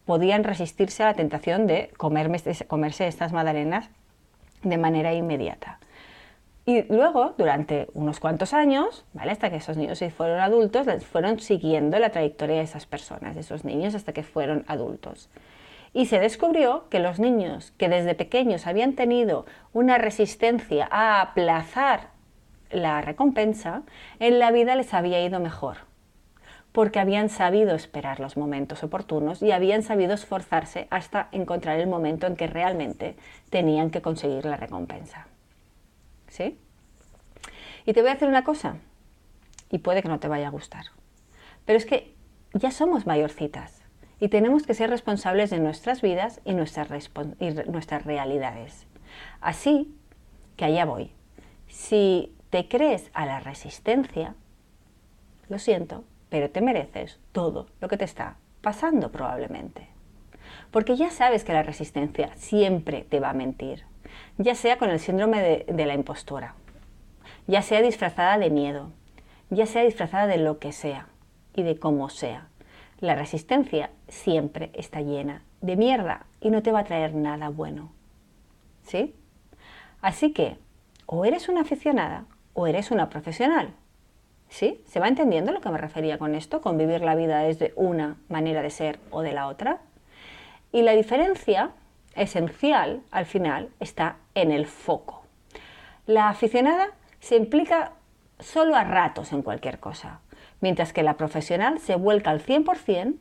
podían 0.05 0.45
resistirse 0.45 1.03
a 1.03 1.07
la 1.07 1.15
tentación 1.15 1.67
de 1.67 1.91
comerse 1.97 3.07
estas 3.09 3.33
magdalenas 3.33 3.91
de 4.63 4.79
manera 4.79 5.13
inmediata. 5.15 5.81
Y 6.65 6.83
luego, 6.93 7.35
durante 7.39 7.87
unos 7.95 8.19
cuantos 8.19 8.53
años, 8.53 9.05
¿vale? 9.13 9.31
hasta 9.31 9.51
que 9.51 9.57
esos 9.57 9.77
niños 9.77 9.99
se 9.99 10.11
fueron 10.11 10.41
adultos, 10.41 10.87
fueron 11.05 11.39
siguiendo 11.39 11.99
la 12.01 12.11
trayectoria 12.11 12.57
de 12.57 12.63
esas 12.63 12.87
personas, 12.87 13.37
de 13.37 13.43
esos 13.43 13.65
niños, 13.65 13.95
hasta 13.95 14.13
que 14.13 14.25
fueron 14.25 14.65
adultos. 14.67 15.29
Y 15.97 16.05
se 16.05 16.19
descubrió 16.19 16.91
que 16.91 16.99
los 16.99 17.19
niños 17.19 17.73
que 17.79 17.89
desde 17.89 18.15
pequeños 18.15 18.67
habían 18.67 18.93
tenido 18.93 19.47
una 19.73 19.97
resistencia 19.97 20.87
a 20.91 21.23
aplazar 21.23 22.11
la 22.71 23.01
recompensa, 23.01 23.83
en 24.19 24.39
la 24.39 24.51
vida 24.51 24.75
les 24.75 24.93
había 24.93 25.25
ido 25.25 25.41
mejor, 25.41 25.79
porque 26.73 27.01
habían 27.01 27.31
sabido 27.31 27.75
esperar 27.75 28.21
los 28.21 28.37
momentos 28.37 28.83
oportunos 28.83 29.41
y 29.41 29.53
habían 29.53 29.83
sabido 29.83 30.13
esforzarse 30.13 30.87
hasta 30.91 31.29
encontrar 31.33 31.81
el 31.81 31.87
momento 31.87 32.27
en 32.27 32.37
que 32.37 32.47
realmente 32.47 33.17
tenían 33.49 33.89
que 33.89 34.03
conseguir 34.03 34.45
la 34.45 34.59
recompensa. 34.59 35.29
¿Sí? 36.29 36.61
Y 37.87 37.95
te 37.95 38.03
voy 38.03 38.11
a 38.11 38.13
hacer 38.13 38.29
una 38.29 38.45
cosa, 38.45 38.77
y 39.71 39.79
puede 39.79 40.03
que 40.03 40.09
no 40.09 40.21
te 40.21 40.29
vaya 40.29 40.49
a 40.49 40.51
gustar, 40.51 40.85
pero 41.65 41.79
es 41.79 41.87
que 41.87 42.15
ya 42.53 42.71
somos 42.71 43.07
mayorcitas 43.07 43.86
y 44.21 44.29
tenemos 44.29 44.65
que 44.65 44.75
ser 44.75 44.91
responsables 44.91 45.51
de 45.51 45.59
nuestras 45.59 46.03
vidas 46.03 46.41
y 46.45 46.55
nuestras, 46.55 47.11
y 47.39 47.51
nuestras 47.71 48.05
realidades. 48.05 48.87
Así 49.41 49.95
que 50.57 50.65
allá 50.65 50.85
voy. 50.85 51.13
Si 51.69 52.35
te 52.51 52.69
crees 52.69 53.11
a 53.13 53.27
la 53.27 53.41
resistencia, 53.41 54.35
lo 55.49 55.59
siento, 55.59 56.05
pero 56.29 56.51
te 56.51 56.61
mereces 56.61 57.21
todo 57.33 57.67
lo 57.81 57.89
que 57.89 57.97
te 57.97 58.05
está 58.05 58.37
pasando 58.63 59.13
probablemente. 59.13 59.89
Porque 60.71 60.97
ya 60.97 61.11
sabes 61.11 61.45
que 61.45 61.53
la 61.53 61.63
resistencia 61.63 62.31
siempre 62.37 63.03
te 63.09 63.21
va 63.21 63.31
a 63.31 63.35
mentir 63.35 63.85
ya 64.39 64.55
sea 64.55 64.79
con 64.79 64.91
el 64.91 65.01
síndrome 65.01 65.65
de, 65.67 65.87
la 65.87 65.95
impostura, 65.95 66.55
ya 67.47 67.63
sea 67.63 67.83
disfrazada 67.83 68.39
de 68.39 68.51
miedo, 68.51 68.91
ya 69.51 69.67
sea 69.67 69.83
disfrazada 69.83 70.27
de 70.27 70.39
lo 70.39 70.59
que 70.59 70.73
sea 70.73 71.09
y 71.55 71.63
de 71.63 71.79
cómo 71.79 72.09
sea. 72.09 72.49
La 73.01 73.15
resistencia 73.15 73.91
siempre 74.09 74.71
está 74.75 75.03
llena 75.03 75.43
de 75.61 75.77
mierda 75.77 76.25
y 76.41 76.51
no 76.51 76.63
te 76.63 76.73
va 76.73 76.81
a 76.81 76.85
traer 76.85 77.15
nada 77.15 77.51
bueno. 77.51 77.93
¿Sí? 78.85 79.15
Así 80.01 80.33
que, 80.33 80.57
o 81.05 81.25
eres 81.25 81.49
una 81.49 81.63
aficionada 81.63 82.25
o 82.55 82.67
eres 82.67 82.91
una 82.91 83.11
profesional. 83.11 83.75
¿Sí? 84.49 84.81
¿Se 84.87 85.01
va 85.01 85.09
entendiendo 85.09 85.53
lo 85.53 85.61
que 85.61 85.71
me 85.71 85.79
refería 85.79 86.19
con 86.19 86.35
esto? 86.35 86.61
Con 86.61 86.79
vivir 86.79 87.03
la 87.03 87.15
vida 87.15 87.41
desde 87.41 87.73
una 87.77 88.17
manera 88.29 88.63
de 88.63 88.71
ser 88.71 88.99
o 89.11 89.23
de 89.23 89.33
la 89.33 89.49
otra. 89.49 89.81
Y 90.73 90.83
la 90.83 90.93
diferencia 90.93 91.73
esencial 92.15 93.03
al 93.11 93.27
final 93.27 93.71
está 93.79 94.17
en 94.35 94.53
el 94.53 94.67
foco. 94.67 95.25
La 96.07 96.29
aficionada 96.29 96.89
se 97.21 97.37
implica 97.37 97.93
solo 98.39 98.77
a 98.77 98.85
ratos 98.85 99.33
en 99.33 99.43
cualquier 99.43 99.81
cosa, 99.81 100.21
mientras 100.67 100.93
que 100.93 101.05
la 101.05 101.17
profesional 101.17 101.79
se 101.79 101.95
vuelca 101.95 102.33
al 102.33 102.43
100% 102.43 103.15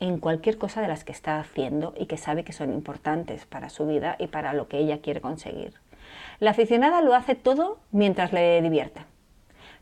en 0.00 0.18
cualquier 0.18 0.56
cosa 0.56 0.80
de 0.80 0.88
las 0.88 1.04
que 1.04 1.12
está 1.12 1.38
haciendo 1.38 1.92
y 1.94 2.06
que 2.06 2.16
sabe 2.16 2.42
que 2.42 2.54
son 2.54 2.72
importantes 2.72 3.44
para 3.44 3.68
su 3.68 3.86
vida 3.86 4.16
y 4.18 4.28
para 4.28 4.54
lo 4.54 4.66
que 4.66 4.78
ella 4.78 5.02
quiere 5.02 5.20
conseguir. 5.20 5.74
La 6.40 6.52
aficionada 6.52 7.02
lo 7.02 7.14
hace 7.14 7.34
todo 7.34 7.80
mientras 7.92 8.32
le 8.32 8.62
divierte, 8.62 9.02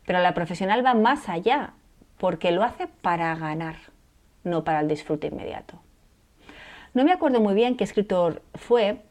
pero 0.05 0.19
la 0.19 0.33
profesional 0.33 0.85
va 0.85 0.93
más 0.93 1.29
allá 1.29 1.71
porque 2.17 2.51
lo 2.51 2.63
hace 2.63 2.87
para 2.87 3.33
ganar, 3.37 3.77
no 4.43 4.65
para 4.65 4.81
el 4.81 4.89
disfrute 4.89 5.27
inmediato. 5.27 5.79
No 6.93 7.05
me 7.05 7.13
acuerdo 7.13 7.39
muy 7.39 7.53
bien 7.53 7.77
qué 7.77 7.85
escritor 7.85 8.41
fue, 8.55 9.03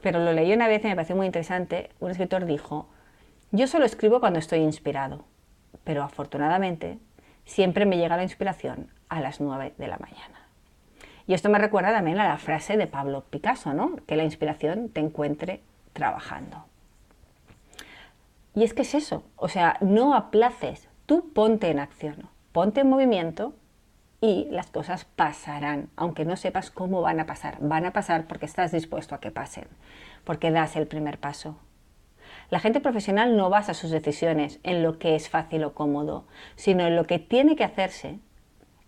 pero 0.00 0.18
lo 0.18 0.32
leí 0.32 0.54
una 0.54 0.66
vez 0.66 0.82
y 0.82 0.88
me 0.88 0.96
pareció 0.96 1.14
muy 1.14 1.26
interesante. 1.26 1.90
Un 2.00 2.10
escritor 2.10 2.46
dijo, 2.46 2.88
yo 3.50 3.66
solo 3.66 3.84
escribo 3.84 4.18
cuando 4.18 4.38
estoy 4.38 4.60
inspirado, 4.60 5.26
pero 5.84 6.02
afortunadamente 6.02 6.98
siempre 7.44 7.86
me 7.86 7.96
llega 7.96 8.16
la 8.16 8.22
inspiración 8.22 8.90
a 9.08 9.20
las 9.20 9.40
9 9.40 9.74
de 9.76 9.88
la 9.88 9.98
mañana. 9.98 10.46
Y 11.26 11.34
esto 11.34 11.48
me 11.48 11.58
recuerda 11.58 11.92
también 11.92 12.18
a 12.18 12.28
la 12.28 12.38
frase 12.38 12.76
de 12.76 12.86
Pablo 12.86 13.24
Picasso, 13.30 13.72
¿no? 13.72 13.96
Que 14.06 14.16
la 14.16 14.24
inspiración 14.24 14.88
te 14.88 15.00
encuentre 15.00 15.60
trabajando. 15.92 16.64
Y 18.54 18.64
es 18.64 18.74
que 18.74 18.82
es 18.82 18.94
eso, 18.94 19.22
o 19.36 19.48
sea, 19.48 19.76
no 19.80 20.14
aplaces, 20.14 20.88
tú 21.06 21.32
ponte 21.32 21.70
en 21.70 21.78
acción, 21.78 22.28
ponte 22.52 22.80
en 22.80 22.90
movimiento 22.90 23.54
y 24.20 24.48
las 24.50 24.70
cosas 24.70 25.04
pasarán, 25.04 25.88
aunque 25.96 26.24
no 26.24 26.36
sepas 26.36 26.70
cómo 26.70 27.00
van 27.00 27.20
a 27.20 27.26
pasar. 27.26 27.58
Van 27.60 27.86
a 27.86 27.92
pasar 27.92 28.26
porque 28.26 28.46
estás 28.46 28.72
dispuesto 28.72 29.14
a 29.14 29.20
que 29.20 29.30
pasen, 29.30 29.68
porque 30.24 30.50
das 30.50 30.76
el 30.76 30.86
primer 30.86 31.18
paso. 31.18 31.56
La 32.50 32.58
gente 32.58 32.80
profesional 32.80 33.36
no 33.36 33.48
basa 33.48 33.74
sus 33.74 33.90
decisiones 33.90 34.58
en 34.64 34.82
lo 34.82 34.98
que 34.98 35.14
es 35.14 35.28
fácil 35.28 35.62
o 35.64 35.72
cómodo, 35.72 36.26
sino 36.56 36.86
en 36.86 36.96
lo 36.96 37.06
que 37.06 37.20
tiene 37.20 37.54
que 37.54 37.64
hacerse. 37.64 38.18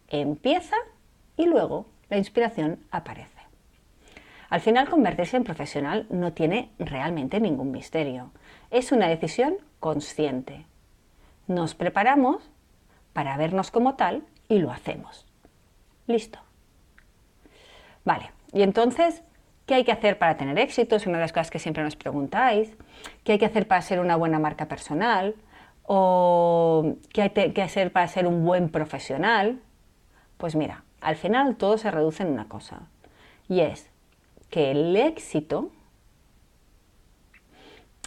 Empieza 0.08 0.76
y 1.36 1.46
luego 1.46 1.86
la 2.10 2.18
inspiración 2.18 2.80
aparece. 2.90 3.40
Al 4.50 4.60
final, 4.60 4.90
convertirse 4.90 5.36
en 5.36 5.44
profesional 5.44 6.06
no 6.10 6.32
tiene 6.32 6.72
realmente 6.78 7.40
ningún 7.40 7.70
misterio. 7.70 8.32
Es 8.70 8.92
una 8.92 9.08
decisión 9.08 9.56
consciente. 9.80 10.66
Nos 11.46 11.74
preparamos 11.74 12.50
para 13.12 13.36
vernos 13.36 13.70
como 13.70 13.94
tal 13.94 14.24
y 14.48 14.58
lo 14.58 14.70
hacemos. 14.70 15.26
Listo. 16.06 16.38
Vale, 18.04 18.30
y 18.52 18.62
entonces, 18.62 19.22
¿qué 19.66 19.74
hay 19.74 19.84
que 19.84 19.92
hacer 19.92 20.18
para 20.18 20.36
tener 20.36 20.58
éxito? 20.58 20.96
Es 20.96 21.06
una 21.06 21.18
de 21.18 21.22
las 21.22 21.32
cosas 21.32 21.50
que 21.50 21.58
siempre 21.58 21.82
nos 21.82 21.96
preguntáis. 21.96 22.76
¿Qué 23.24 23.32
hay 23.32 23.38
que 23.38 23.46
hacer 23.46 23.66
para 23.66 23.82
ser 23.82 24.00
una 24.00 24.16
buena 24.16 24.38
marca 24.38 24.66
personal? 24.66 25.34
¿O 25.84 26.96
qué 27.12 27.22
hay 27.22 27.30
que 27.30 27.62
hacer 27.62 27.92
para 27.92 28.08
ser 28.08 28.26
un 28.26 28.44
buen 28.44 28.68
profesional? 28.68 29.60
Pues 30.36 30.56
mira, 30.56 30.84
al 31.00 31.16
final 31.16 31.56
todo 31.56 31.78
se 31.78 31.90
reduce 31.90 32.22
en 32.22 32.30
una 32.30 32.48
cosa. 32.48 32.88
Y 33.48 33.60
es 33.60 33.90
que 34.50 34.70
el 34.70 34.94
éxito, 34.96 35.70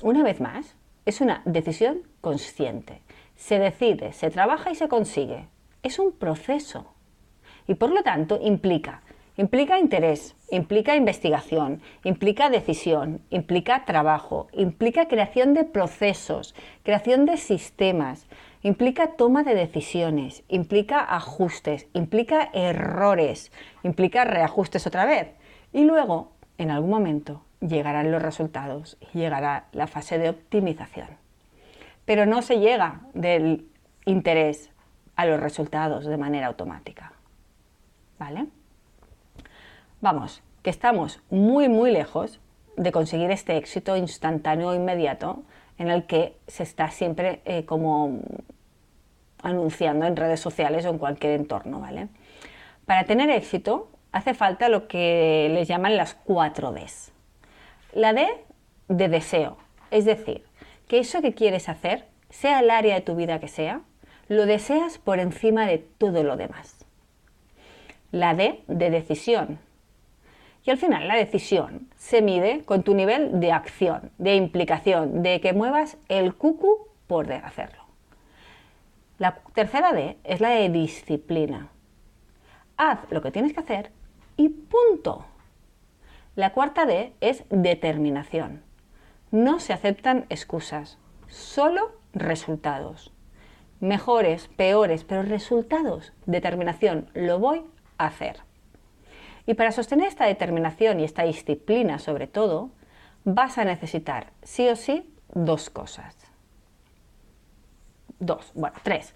una 0.01 0.23
vez 0.23 0.39
más, 0.39 0.75
es 1.05 1.21
una 1.21 1.41
decisión 1.45 2.03
consciente. 2.21 3.01
Se 3.35 3.59
decide, 3.59 4.13
se 4.13 4.29
trabaja 4.29 4.71
y 4.71 4.75
se 4.75 4.87
consigue. 4.87 5.47
Es 5.83 5.99
un 5.99 6.11
proceso. 6.13 6.93
Y 7.67 7.75
por 7.75 7.91
lo 7.91 8.03
tanto 8.03 8.39
implica, 8.41 9.01
implica 9.37 9.79
interés, 9.79 10.35
implica 10.49 10.95
investigación, 10.95 11.81
implica 12.03 12.49
decisión, 12.49 13.21
implica 13.29 13.85
trabajo, 13.85 14.47
implica 14.53 15.07
creación 15.07 15.53
de 15.53 15.65
procesos, 15.65 16.55
creación 16.83 17.25
de 17.25 17.37
sistemas, 17.37 18.27
implica 18.63 19.13
toma 19.15 19.43
de 19.43 19.55
decisiones, 19.55 20.43
implica 20.47 20.99
ajustes, 20.99 21.87
implica 21.93 22.49
errores, 22.53 23.51
implica 23.83 24.23
reajustes 24.23 24.87
otra 24.87 25.05
vez. 25.05 25.29
Y 25.73 25.83
luego, 25.83 26.31
en 26.57 26.71
algún 26.71 26.89
momento, 26.89 27.43
llegarán 27.59 28.11
los 28.11 28.21
resultados 28.21 28.97
llegará 29.13 29.65
la 29.71 29.87
fase 29.87 30.17
de 30.17 30.29
optimización. 30.29 31.07
Pero 32.05 32.25
no 32.25 32.41
se 32.41 32.59
llega 32.59 33.01
del 33.13 33.67
interés 34.05 34.69
a 35.15 35.25
los 35.25 35.39
resultados 35.39 36.05
de 36.05 36.17
manera 36.17 36.47
automática. 36.47 37.13
¿Vale? 38.19 38.47
Vamos, 40.01 40.43
que 40.61 40.69
estamos 40.69 41.21
muy, 41.29 41.69
muy 41.69 41.91
lejos 41.91 42.39
de 42.77 42.91
conseguir 42.91 43.31
este 43.31 43.57
éxito 43.57 43.95
instantáneo 43.95 44.73
e 44.73 44.75
inmediato 44.75 45.43
en 45.77 45.89
el 45.89 46.05
que 46.05 46.37
se 46.47 46.63
está 46.63 46.89
siempre 46.89 47.41
eh, 47.45 47.65
como 47.65 48.19
anunciando 49.41 50.05
en 50.05 50.15
redes 50.15 50.39
sociales 50.39 50.85
o 50.85 50.89
en 50.89 50.97
cualquier 50.97 51.33
entorno, 51.33 51.79
¿vale? 51.79 52.07
Para 52.85 53.05
tener 53.05 53.29
éxito 53.29 53.89
hace 54.11 54.33
falta 54.33 54.69
lo 54.69 54.87
que 54.87 55.49
les 55.51 55.67
llaman 55.67 55.97
las 55.97 56.13
cuatro 56.13 56.71
Ds. 56.71 57.11
La 57.93 58.13
D 58.13 58.27
de 58.87 59.07
deseo, 59.07 59.57
es 59.91 60.05
decir, 60.05 60.43
que 60.87 60.99
eso 60.99 61.21
que 61.21 61.33
quieres 61.33 61.69
hacer, 61.69 62.05
sea 62.29 62.59
el 62.59 62.69
área 62.69 62.95
de 62.95 63.01
tu 63.01 63.15
vida 63.15 63.39
que 63.39 63.47
sea, 63.47 63.81
lo 64.27 64.45
deseas 64.45 64.97
por 64.97 65.19
encima 65.19 65.65
de 65.67 65.77
todo 65.77 66.23
lo 66.23 66.35
demás. 66.35 66.85
La 68.11 68.33
D 68.33 68.63
de 68.67 68.89
decisión. 68.89 69.59
Y 70.65 70.71
al 70.71 70.77
final 70.77 71.07
la 71.07 71.15
decisión 71.15 71.87
se 71.95 72.23
mide 72.23 72.63
con 72.65 72.81
tu 72.81 72.95
nivel 72.95 73.39
de 73.39 73.51
acción, 73.51 74.11
de 74.17 74.35
implicación, 74.35 75.21
de 75.21 75.39
que 75.39 75.53
muevas 75.53 75.97
el 76.09 76.33
cucu 76.33 76.87
por 77.05 77.31
hacerlo. 77.31 77.85
La 79.19 79.35
tercera 79.53 79.93
D 79.93 80.17
es 80.23 80.41
la 80.41 80.49
de 80.49 80.69
disciplina. 80.69 81.69
Haz 82.77 82.99
lo 83.11 83.21
que 83.21 83.31
tienes 83.31 83.53
que 83.53 83.59
hacer 83.59 83.91
y 84.37 84.49
punto. 84.49 85.25
La 86.35 86.51
cuarta 86.51 86.85
D 86.85 87.13
es 87.21 87.43
determinación. 87.49 88.63
No 89.29 89.59
se 89.59 89.71
aceptan 89.71 90.25
excusas, 90.29 90.97
solo 91.27 91.91
resultados. 92.13 93.13
Mejores, 93.79 94.47
peores, 94.47 95.03
pero 95.03 95.21
resultados, 95.21 96.11
determinación, 96.25 97.09
lo 97.13 97.37
voy 97.37 97.63
a 97.97 98.07
hacer. 98.07 98.44
Y 99.45 99.53
para 99.53 99.71
sostener 99.71 100.07
esta 100.07 100.25
determinación 100.25 100.99
y 100.99 101.03
esta 101.03 101.23
disciplina 101.23 101.99
sobre 101.99 102.27
todo, 102.27 102.71
vas 103.23 103.57
a 103.57 103.65
necesitar 103.65 104.31
sí 104.43 104.67
o 104.69 104.75
sí 104.75 105.09
dos 105.33 105.69
cosas. 105.69 106.15
Dos, 108.19 108.51
bueno, 108.55 108.75
tres. 108.83 109.13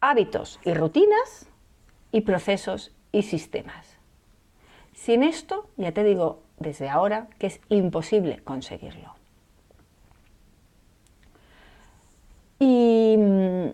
Hábitos 0.00 0.60
y 0.64 0.74
rutinas 0.74 1.46
y 2.12 2.22
procesos 2.22 2.92
y 3.12 3.22
sistemas. 3.22 3.98
Sin 4.94 5.22
esto, 5.22 5.68
ya 5.76 5.92
te 5.92 6.04
digo 6.04 6.42
desde 6.58 6.88
ahora 6.88 7.28
que 7.38 7.46
es 7.46 7.60
imposible 7.68 8.42
conseguirlo. 8.42 9.14
Y 12.58 13.14
mm, 13.16 13.68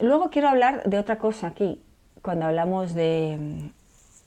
luego 0.00 0.30
quiero 0.30 0.48
hablar 0.48 0.82
de 0.84 0.98
otra 0.98 1.18
cosa 1.18 1.46
aquí, 1.48 1.80
cuando 2.20 2.46
hablamos 2.46 2.94
de, 2.94 3.70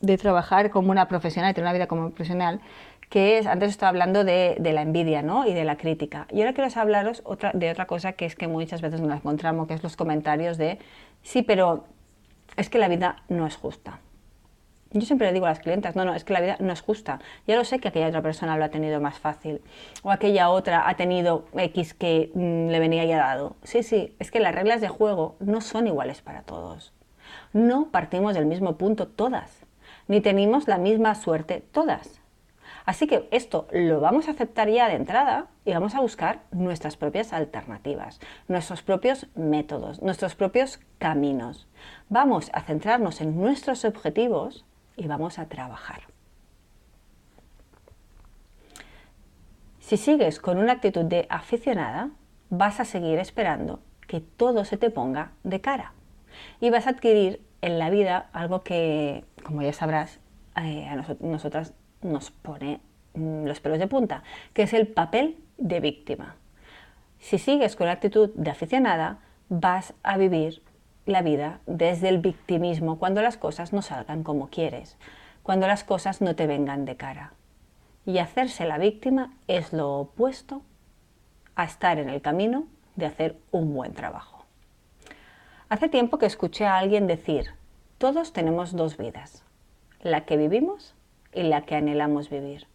de 0.01 0.17
trabajar 0.17 0.69
como 0.69 0.91
una 0.91 1.07
profesional 1.07 1.51
y 1.51 1.53
tener 1.53 1.65
una 1.65 1.73
vida 1.73 1.87
como 1.87 2.09
profesional, 2.09 2.61
que 3.09 3.37
es, 3.37 3.45
antes 3.45 3.69
estaba 3.69 3.89
hablando 3.89 4.23
de, 4.23 4.55
la 4.59 4.81
envidia 4.81 5.21
¿no? 5.21 5.45
y 5.45 5.53
de 5.53 5.65
la 5.65 5.75
crítica. 5.75 6.27
Y 6.31 6.39
ahora 6.39 6.53
quiero 6.53 6.69
hablaros 6.79 7.21
otra, 7.25 7.51
de 7.53 7.69
otra 7.69 7.85
cosa 7.85 8.13
que 8.13 8.25
es 8.25 8.35
que 8.35 8.47
muchas 8.47 8.81
veces 8.81 9.01
nos 9.01 9.13
encontramos, 9.13 9.67
que 9.67 9.73
es 9.73 9.83
los 9.83 9.97
comentarios 9.97 10.57
de, 10.57 10.79
sí, 11.21 11.41
pero 11.41 11.85
es 12.55 12.69
que 12.69 12.77
la 12.77 12.87
vida 12.87 13.23
no 13.27 13.45
es 13.45 13.57
justa. 13.57 13.99
Yo 14.93 15.01
siempre 15.01 15.27
le 15.27 15.33
digo 15.33 15.45
a 15.45 15.49
las 15.49 15.59
clientas, 15.59 15.95
no, 15.95 16.03
no, 16.03 16.13
es 16.13 16.25
que 16.25 16.33
la 16.33 16.41
vida 16.41 16.57
no 16.59 16.73
es 16.73 16.81
justa. 16.81 17.19
Ya 17.47 17.55
lo 17.55 17.63
sé 17.63 17.79
que 17.79 17.87
aquella 17.87 18.07
otra 18.07 18.21
persona 18.21 18.57
lo 18.57 18.65
ha 18.65 18.69
tenido 18.69 18.99
más 18.99 19.19
fácil. 19.19 19.61
O 20.03 20.11
aquella 20.11 20.49
otra 20.49 20.89
ha 20.89 20.95
tenido 20.95 21.45
X 21.53 21.93
que 21.93 22.29
mm, 22.33 22.67
le 22.67 22.79
venía 22.79 23.05
ya 23.05 23.17
dado. 23.17 23.55
Sí, 23.63 23.83
sí, 23.83 24.15
es 24.19 24.31
que 24.31 24.41
las 24.41 24.53
reglas 24.53 24.81
de 24.81 24.89
juego 24.89 25.35
no 25.39 25.61
son 25.61 25.87
iguales 25.87 26.21
para 26.21 26.41
todos. 26.41 26.93
No 27.53 27.87
partimos 27.89 28.33
del 28.33 28.45
mismo 28.45 28.77
punto 28.77 29.07
todas. 29.07 29.60
Ni 30.11 30.19
tenemos 30.19 30.67
la 30.67 30.77
misma 30.77 31.15
suerte 31.15 31.63
todas. 31.71 32.19
Así 32.85 33.07
que 33.07 33.29
esto 33.31 33.69
lo 33.71 34.01
vamos 34.01 34.27
a 34.27 34.31
aceptar 34.31 34.67
ya 34.67 34.89
de 34.89 34.95
entrada 34.95 35.47
y 35.63 35.71
vamos 35.71 35.95
a 35.95 36.01
buscar 36.01 36.41
nuestras 36.51 36.97
propias 36.97 37.31
alternativas, 37.31 38.19
nuestros 38.49 38.81
propios 38.81 39.27
métodos, 39.35 40.01
nuestros 40.01 40.35
propios 40.35 40.81
caminos. 40.97 41.69
Vamos 42.09 42.51
a 42.51 42.59
centrarnos 42.59 43.21
en 43.21 43.37
nuestros 43.37 43.85
objetivos 43.85 44.65
y 44.97 45.07
vamos 45.07 45.39
a 45.39 45.47
trabajar. 45.47 46.01
Si 49.79 49.95
sigues 49.95 50.41
con 50.41 50.57
una 50.57 50.73
actitud 50.73 51.05
de 51.05 51.25
aficionada, 51.29 52.09
vas 52.49 52.81
a 52.81 52.83
seguir 52.83 53.17
esperando 53.17 53.79
que 54.09 54.19
todo 54.19 54.65
se 54.65 54.75
te 54.75 54.89
ponga 54.89 55.31
de 55.45 55.61
cara 55.61 55.93
y 56.59 56.69
vas 56.69 56.85
a 56.85 56.89
adquirir 56.89 57.49
en 57.61 57.79
la 57.79 57.89
vida 57.89 58.29
algo 58.33 58.63
que, 58.63 59.23
como 59.43 59.61
ya 59.61 59.73
sabrás, 59.73 60.19
eh, 60.61 60.87
a 60.87 60.95
nosotras 61.19 61.73
nos 62.01 62.31
pone 62.31 62.81
mm, 63.13 63.45
los 63.45 63.59
pelos 63.59 63.79
de 63.79 63.87
punta, 63.87 64.23
que 64.53 64.63
es 64.63 64.73
el 64.73 64.87
papel 64.87 65.37
de 65.57 65.79
víctima. 65.79 66.35
Si 67.19 67.37
sigues 67.37 67.75
con 67.75 67.87
la 67.87 67.93
actitud 67.93 68.31
de 68.33 68.49
aficionada, 68.49 69.19
vas 69.49 69.93
a 70.03 70.17
vivir 70.17 70.63
la 71.05 71.21
vida 71.21 71.59
desde 71.65 72.09
el 72.09 72.19
victimismo 72.19 72.99
cuando 72.99 73.21
las 73.21 73.37
cosas 73.37 73.73
no 73.73 73.81
salgan 73.81 74.23
como 74.23 74.49
quieres, 74.49 74.97
cuando 75.43 75.67
las 75.67 75.83
cosas 75.83 76.21
no 76.21 76.35
te 76.35 76.47
vengan 76.47 76.85
de 76.85 76.97
cara. 76.97 77.33
Y 78.05 78.17
hacerse 78.17 78.65
la 78.65 78.77
víctima 78.77 79.33
es 79.47 79.73
lo 79.73 79.99
opuesto 79.99 80.63
a 81.55 81.65
estar 81.65 81.99
en 81.99 82.09
el 82.09 82.21
camino 82.21 82.65
de 82.95 83.05
hacer 83.05 83.37
un 83.51 83.73
buen 83.73 83.93
trabajo. 83.93 84.40
Hace 85.71 85.87
tiempo 85.87 86.17
que 86.17 86.25
escuché 86.25 86.65
a 86.65 86.77
alguien 86.77 87.07
decir, 87.07 87.51
todos 87.97 88.33
tenemos 88.33 88.75
dos 88.75 88.97
vidas, 88.97 89.45
la 90.01 90.25
que 90.25 90.35
vivimos 90.35 90.95
y 91.31 91.43
la 91.43 91.61
que 91.61 91.75
anhelamos 91.75 92.29
vivir. 92.29 92.67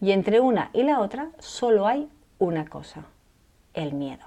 Y 0.00 0.12
entre 0.12 0.40
una 0.40 0.70
y 0.72 0.82
la 0.82 1.00
otra 1.00 1.28
solo 1.40 1.86
hay 1.86 2.08
una 2.38 2.64
cosa, 2.64 3.04
el 3.74 3.92
miedo. 3.92 4.24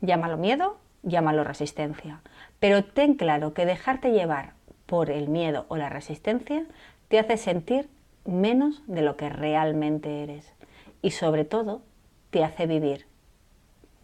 Llámalo 0.00 0.38
miedo, 0.38 0.78
llámalo 1.02 1.44
resistencia, 1.44 2.22
pero 2.58 2.82
ten 2.82 3.12
claro 3.12 3.52
que 3.52 3.66
dejarte 3.66 4.12
llevar 4.12 4.54
por 4.86 5.10
el 5.10 5.28
miedo 5.28 5.66
o 5.68 5.76
la 5.76 5.90
resistencia 5.90 6.64
te 7.08 7.18
hace 7.18 7.36
sentir 7.36 7.90
menos 8.24 8.82
de 8.86 9.02
lo 9.02 9.18
que 9.18 9.28
realmente 9.28 10.22
eres 10.22 10.54
y 11.02 11.10
sobre 11.10 11.44
todo 11.44 11.82
te 12.30 12.42
hace 12.42 12.66
vivir 12.66 13.11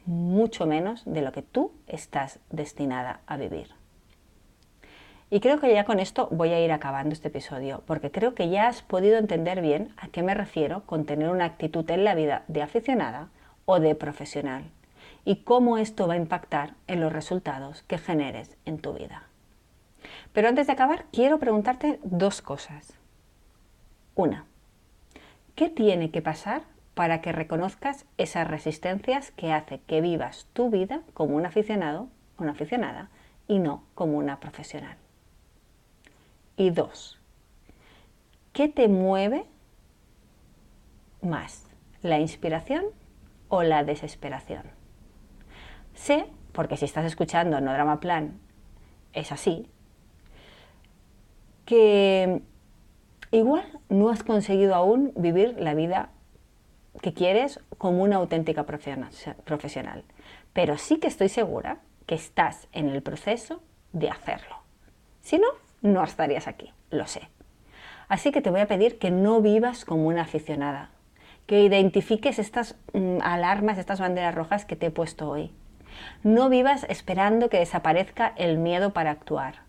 mucho 0.09 0.65
menos 0.67 1.03
de 1.05 1.21
lo 1.21 1.33
que 1.33 1.43
tú 1.43 1.71
estás 1.87 2.41
destinada 2.49 3.21
a 3.27 3.37
vivir. 3.37 3.69
Y 5.31 5.41
creo 5.41 5.61
que 5.61 5.71
ya 5.71 5.85
con 5.85 6.01
esto 6.01 6.29
voy 6.31 6.51
a 6.53 6.65
ir 6.65 6.73
acabando 6.73 7.13
este 7.13 7.29
episodio, 7.29 7.83
porque 7.87 8.11
creo 8.11 8.35
que 8.35 8.49
ya 8.49 8.69
has 8.69 8.81
podido 8.81 9.19
entender 9.19 9.61
bien 9.61 9.93
a 9.99 10.09
qué 10.09 10.23
me 10.23 10.33
refiero 10.33 10.87
con 10.87 11.05
tener 11.05 11.29
una 11.29 11.45
actitud 11.45 11.89
en 11.91 12.05
la 12.05 12.15
vida 12.15 12.45
de 12.49 12.63
aficionada 12.63 13.29
o 13.67 13.81
de 13.81 13.95
profesional, 13.95 14.65
y 15.27 15.43
cómo 15.43 15.77
esto 15.77 16.09
va 16.09 16.15
a 16.15 16.19
impactar 16.19 16.73
en 16.87 17.01
los 17.01 17.13
resultados 17.13 17.83
que 17.83 17.99
generes 17.99 18.57
en 18.65 18.79
tu 18.79 18.95
vida. 18.95 19.25
Pero 20.33 20.49
antes 20.49 20.69
de 20.69 20.73
acabar, 20.73 21.05
quiero 21.13 21.39
preguntarte 21.39 22.01
dos 22.03 22.41
cosas. 22.41 22.95
Una, 24.15 24.47
¿qué 25.55 25.69
tiene 25.69 26.11
que 26.11 26.23
pasar 26.23 26.63
para 26.99 27.21
que 27.21 27.31
reconozcas 27.31 28.07
esas 28.17 28.49
resistencias 28.49 29.31
que 29.31 29.53
hace 29.53 29.79
que 29.83 30.01
vivas 30.01 30.49
tu 30.53 30.69
vida 30.69 31.03
como 31.15 31.37
un 31.37 31.47
aficionado 31.47 32.09
o 32.37 32.43
una 32.43 32.51
aficionada 32.51 33.09
y 33.47 33.61
no 33.61 33.85
como 33.95 34.19
una 34.19 34.41
profesional? 34.41 34.97
Y 36.57 36.71
dos, 36.71 37.21
¿qué 38.53 38.67
te 38.67 38.89
mueve 38.89 39.45
más? 41.23 41.69
¿La 42.03 42.19
inspiración 42.19 42.85
o 43.49 43.63
la 43.63 43.85
desesperación? 43.85 44.65
Sé, 45.95 46.27
porque 46.51 46.77
si 46.77 46.87
estás 46.87 47.05
escuchando 47.05 47.61
No 47.61 47.73
Drama 47.73 48.01
Plan, 48.01 48.41
es 49.13 49.31
así, 49.31 49.71
que 51.65 52.43
igual 53.31 53.79
no 53.89 54.11
has 54.11 54.25
conseguido 54.25 54.75
aún 54.75 55.13
vivir 55.15 55.55
la 55.61 55.75
vida 55.75 56.11
que 57.01 57.13
quieres 57.13 57.61
como 57.79 58.03
una 58.03 58.17
auténtica 58.17 58.65
profesional, 58.65 60.05
pero 60.53 60.79
sí 60.79 60.99
que 60.99 61.09
estoy 61.09 61.29
segura 61.29 61.79
que 62.07 62.15
estás 62.15 62.69
en 62.73 62.89
el 62.89 63.03
proceso 63.03 63.63
de 63.93 64.11
hacerlo. 64.11 64.57
Si 65.21 65.39
no, 65.39 65.49
no 65.83 66.03
estarías 66.03 66.49
aquí, 66.49 66.73
lo 66.91 67.07
sé. 67.07 67.29
Así 68.09 68.33
que 68.33 68.41
te 68.41 68.51
voy 68.51 68.61
a 68.61 68.67
pedir 68.67 68.99
que 68.99 69.11
no 69.11 69.43
vivas 69.43 69.85
como 69.85 70.07
una 70.07 70.23
aficionada, 70.23 70.91
que 71.47 71.63
identifiques 71.63 72.39
estas 72.39 72.77
mm, 72.95 73.19
alarmas, 73.23 73.79
estas 73.79 74.01
banderas 74.01 74.35
rojas 74.35 74.65
que 74.65 74.77
te 74.77 74.87
he 74.87 74.91
puesto 74.91 75.29
hoy. 75.29 75.53
No 76.23 76.49
vivas 76.49 76.87
esperando 76.89 77.49
que 77.49 77.59
desaparezca 77.59 78.33
el 78.37 78.59
miedo 78.59 78.93
para 78.93 79.11
actuar. 79.11 79.63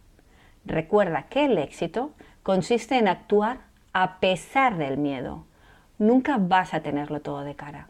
Recuerda 0.65 1.23
que 1.23 1.45
el 1.45 1.57
éxito 1.57 2.11
consiste 2.43 2.97
en 2.97 3.07
actuar 3.07 3.59
a 3.93 4.19
pesar 4.19 4.77
del 4.77 4.97
miedo. 4.97 5.45
Nunca 5.99 6.37
vas 6.39 6.73
a 6.73 6.79
tenerlo 6.79 7.19
todo 7.19 7.41
de 7.43 7.55
cara. 7.55 7.89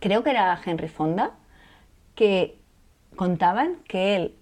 Creo 0.00 0.22
que 0.22 0.30
era 0.30 0.60
Henry 0.64 0.88
Fonda 0.88 1.32
que 2.14 2.58
contaban 3.14 3.76
que 3.88 4.16
él, 4.16 4.34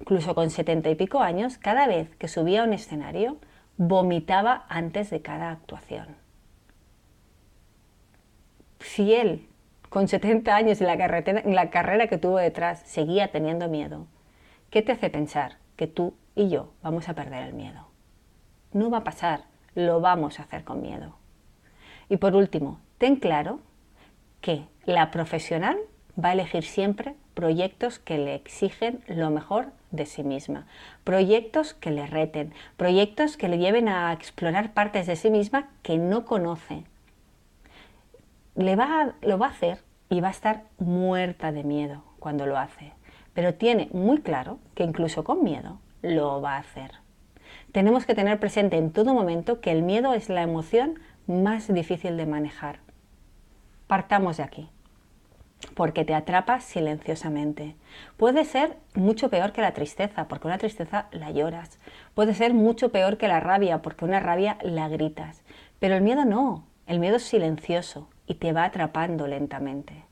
incluso 0.00 0.34
con 0.34 0.50
setenta 0.50 0.90
y 0.90 0.94
pico 0.94 1.20
años, 1.20 1.56
cada 1.56 1.86
vez 1.86 2.14
que 2.16 2.28
subía 2.28 2.60
a 2.60 2.64
un 2.64 2.74
escenario, 2.74 3.38
vomitaba 3.78 4.66
antes 4.68 5.10
de 5.10 5.22
cada 5.22 5.50
actuación. 5.50 6.16
Si 8.80 9.14
él, 9.14 9.48
con 9.88 10.08
70 10.08 10.54
años 10.54 10.80
y 10.80 10.84
la, 10.84 10.96
la 10.96 11.70
carrera 11.70 12.06
que 12.06 12.18
tuvo 12.18 12.36
detrás, 12.36 12.82
seguía 12.84 13.32
teniendo 13.32 13.68
miedo, 13.68 14.06
¿qué 14.70 14.82
te 14.82 14.92
hace 14.92 15.08
pensar 15.08 15.56
que 15.76 15.86
tú 15.86 16.14
y 16.34 16.50
yo 16.50 16.72
vamos 16.82 17.08
a 17.08 17.14
perder 17.14 17.44
el 17.44 17.54
miedo? 17.54 17.88
No 18.72 18.90
va 18.90 18.98
a 18.98 19.04
pasar, 19.04 19.44
lo 19.74 20.00
vamos 20.00 20.38
a 20.38 20.44
hacer 20.44 20.64
con 20.64 20.82
miedo. 20.82 21.16
Y 22.08 22.16
por 22.16 22.34
último, 22.34 22.80
ten 22.98 23.16
claro 23.16 23.60
que 24.40 24.64
la 24.84 25.10
profesional 25.10 25.78
va 26.22 26.30
a 26.30 26.32
elegir 26.32 26.64
siempre 26.64 27.14
proyectos 27.34 27.98
que 27.98 28.18
le 28.18 28.34
exigen 28.34 29.02
lo 29.08 29.30
mejor 29.30 29.72
de 29.90 30.06
sí 30.06 30.22
misma, 30.22 30.66
proyectos 31.02 31.74
que 31.74 31.90
le 31.90 32.06
reten, 32.06 32.52
proyectos 32.76 33.36
que 33.36 33.48
le 33.48 33.58
lleven 33.58 33.88
a 33.88 34.12
explorar 34.12 34.72
partes 34.72 35.06
de 35.06 35.16
sí 35.16 35.30
misma 35.30 35.68
que 35.82 35.98
no 35.98 36.24
conoce. 36.24 36.84
Le 38.54 38.76
va 38.76 39.14
lo 39.22 39.38
va 39.38 39.46
a 39.46 39.50
hacer 39.50 39.78
y 40.08 40.20
va 40.20 40.28
a 40.28 40.32
estar 40.32 40.64
muerta 40.78 41.50
de 41.50 41.64
miedo 41.64 42.04
cuando 42.20 42.46
lo 42.46 42.56
hace, 42.56 42.92
pero 43.32 43.54
tiene 43.54 43.88
muy 43.92 44.20
claro 44.20 44.58
que 44.74 44.84
incluso 44.84 45.24
con 45.24 45.42
miedo 45.42 45.80
lo 46.02 46.40
va 46.40 46.56
a 46.56 46.58
hacer. 46.58 47.03
Tenemos 47.74 48.06
que 48.06 48.14
tener 48.14 48.38
presente 48.38 48.76
en 48.76 48.92
todo 48.92 49.14
momento 49.14 49.60
que 49.60 49.72
el 49.72 49.82
miedo 49.82 50.14
es 50.14 50.28
la 50.28 50.42
emoción 50.42 51.00
más 51.26 51.66
difícil 51.66 52.16
de 52.16 52.24
manejar. 52.24 52.78
Partamos 53.88 54.36
de 54.36 54.44
aquí 54.44 54.68
porque 55.74 56.04
te 56.04 56.14
atrapa 56.14 56.60
silenciosamente. 56.60 57.74
Puede 58.16 58.44
ser 58.44 58.76
mucho 58.94 59.28
peor 59.28 59.50
que 59.50 59.60
la 59.60 59.72
tristeza, 59.72 60.28
porque 60.28 60.46
una 60.46 60.58
tristeza 60.58 61.06
la 61.10 61.32
lloras. 61.32 61.80
Puede 62.14 62.34
ser 62.34 62.54
mucho 62.54 62.92
peor 62.92 63.16
que 63.16 63.26
la 63.26 63.40
rabia, 63.40 63.82
porque 63.82 64.04
una 64.04 64.20
rabia 64.20 64.56
la 64.62 64.88
gritas. 64.88 65.42
Pero 65.80 65.96
el 65.96 66.02
miedo 66.02 66.24
no, 66.24 66.64
el 66.86 67.00
miedo 67.00 67.16
es 67.16 67.24
silencioso 67.24 68.08
y 68.28 68.34
te 68.34 68.52
va 68.52 68.66
atrapando 68.66 69.26
lentamente. 69.26 70.04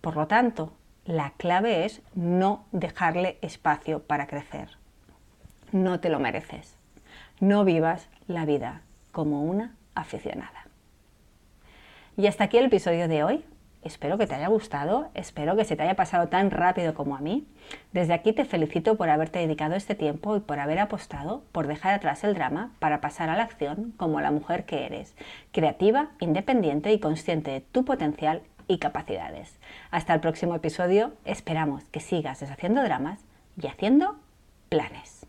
Por 0.00 0.14
lo 0.14 0.28
tanto, 0.28 0.74
la 1.06 1.32
clave 1.38 1.86
es 1.86 2.02
no 2.14 2.66
dejarle 2.70 3.38
espacio 3.42 4.04
para 4.04 4.28
crecer. 4.28 4.68
No 5.72 5.98
te 5.98 6.08
lo 6.08 6.20
mereces. 6.20 6.79
No 7.40 7.64
vivas 7.64 8.08
la 8.26 8.44
vida 8.44 8.82
como 9.12 9.42
una 9.42 9.74
aficionada. 9.94 10.66
Y 12.18 12.26
hasta 12.26 12.44
aquí 12.44 12.58
el 12.58 12.66
episodio 12.66 13.08
de 13.08 13.24
hoy. 13.24 13.44
Espero 13.82 14.18
que 14.18 14.26
te 14.26 14.34
haya 14.34 14.48
gustado, 14.48 15.08
espero 15.14 15.56
que 15.56 15.64
se 15.64 15.74
te 15.74 15.82
haya 15.82 15.96
pasado 15.96 16.28
tan 16.28 16.50
rápido 16.50 16.92
como 16.92 17.16
a 17.16 17.20
mí. 17.20 17.46
Desde 17.92 18.12
aquí 18.12 18.34
te 18.34 18.44
felicito 18.44 18.98
por 18.98 19.08
haberte 19.08 19.38
dedicado 19.38 19.74
este 19.74 19.94
tiempo 19.94 20.36
y 20.36 20.40
por 20.40 20.58
haber 20.58 20.78
apostado 20.80 21.42
por 21.50 21.66
dejar 21.66 21.94
atrás 21.94 22.22
el 22.24 22.34
drama 22.34 22.72
para 22.78 23.00
pasar 23.00 23.30
a 23.30 23.36
la 23.36 23.44
acción 23.44 23.94
como 23.96 24.20
la 24.20 24.30
mujer 24.30 24.66
que 24.66 24.84
eres, 24.84 25.14
creativa, 25.50 26.10
independiente 26.20 26.92
y 26.92 27.00
consciente 27.00 27.52
de 27.52 27.62
tu 27.62 27.86
potencial 27.86 28.42
y 28.68 28.76
capacidades. 28.76 29.58
Hasta 29.90 30.12
el 30.12 30.20
próximo 30.20 30.54
episodio, 30.54 31.14
esperamos 31.24 31.84
que 31.84 32.00
sigas 32.00 32.40
deshaciendo 32.40 32.82
dramas 32.82 33.24
y 33.58 33.66
haciendo 33.66 34.16
planes. 34.68 35.19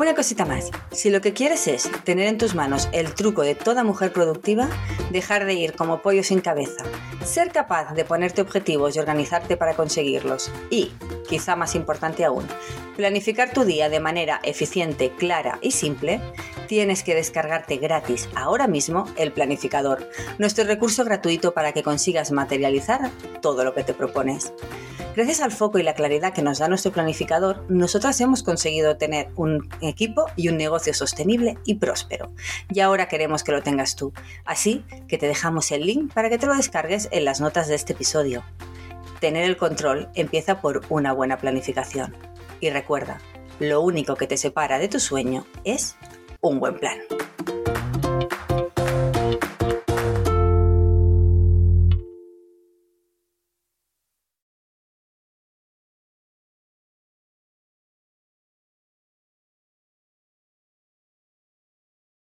Una 0.00 0.14
cosita 0.14 0.46
más, 0.46 0.70
si 0.92 1.10
lo 1.10 1.20
que 1.20 1.34
quieres 1.34 1.68
es 1.68 1.90
tener 2.04 2.26
en 2.26 2.38
tus 2.38 2.54
manos 2.54 2.88
el 2.92 3.12
truco 3.12 3.42
de 3.42 3.54
toda 3.54 3.84
mujer 3.84 4.14
productiva, 4.14 4.66
dejar 5.12 5.44
de 5.44 5.52
ir 5.52 5.74
como 5.74 6.00
pollo 6.00 6.24
sin 6.24 6.40
cabeza, 6.40 6.84
ser 7.22 7.52
capaz 7.52 7.92
de 7.92 8.06
ponerte 8.06 8.40
objetivos 8.40 8.96
y 8.96 8.98
organizarte 8.98 9.58
para 9.58 9.76
conseguirlos 9.76 10.50
y, 10.70 10.90
quizá 11.30 11.54
más 11.54 11.76
importante 11.76 12.24
aún, 12.24 12.44
planificar 12.96 13.52
tu 13.52 13.64
día 13.64 13.88
de 13.88 14.00
manera 14.00 14.40
eficiente, 14.42 15.12
clara 15.16 15.60
y 15.62 15.70
simple, 15.70 16.20
tienes 16.66 17.04
que 17.04 17.14
descargarte 17.14 17.76
gratis 17.76 18.28
ahora 18.34 18.66
mismo 18.66 19.06
el 19.16 19.32
planificador, 19.32 20.10
nuestro 20.38 20.64
recurso 20.64 21.04
gratuito 21.04 21.54
para 21.54 21.72
que 21.72 21.84
consigas 21.84 22.32
materializar 22.32 23.10
todo 23.40 23.62
lo 23.62 23.74
que 23.74 23.84
te 23.84 23.94
propones. 23.94 24.52
Gracias 25.14 25.40
al 25.40 25.52
foco 25.52 25.78
y 25.78 25.84
la 25.84 25.94
claridad 25.94 26.32
que 26.32 26.42
nos 26.42 26.58
da 26.58 26.68
nuestro 26.68 26.92
planificador, 26.92 27.64
nosotras 27.68 28.20
hemos 28.20 28.42
conseguido 28.42 28.96
tener 28.96 29.28
un 29.36 29.68
equipo 29.80 30.26
y 30.34 30.48
un 30.48 30.56
negocio 30.56 30.94
sostenible 30.94 31.58
y 31.64 31.76
próspero. 31.76 32.32
Y 32.70 32.80
ahora 32.80 33.08
queremos 33.08 33.44
que 33.44 33.52
lo 33.52 33.62
tengas 33.62 33.96
tú. 33.96 34.12
Así 34.44 34.84
que 35.08 35.18
te 35.18 35.26
dejamos 35.26 35.70
el 35.72 35.84
link 35.84 36.12
para 36.12 36.28
que 36.28 36.38
te 36.38 36.46
lo 36.46 36.56
descargues 36.56 37.08
en 37.12 37.24
las 37.24 37.40
notas 37.40 37.68
de 37.68 37.74
este 37.74 37.92
episodio. 37.92 38.44
Tener 39.20 39.44
el 39.44 39.58
control 39.58 40.08
empieza 40.14 40.60
por 40.60 40.80
una 40.88 41.12
buena 41.12 41.36
planificación. 41.36 42.16
Y 42.58 42.70
recuerda, 42.70 43.20
lo 43.58 43.82
único 43.82 44.16
que 44.16 44.26
te 44.26 44.38
separa 44.38 44.78
de 44.78 44.88
tu 44.88 44.98
sueño 44.98 45.44
es 45.64 45.96
un 46.40 46.58
buen 46.58 46.78
plan. 46.78 46.98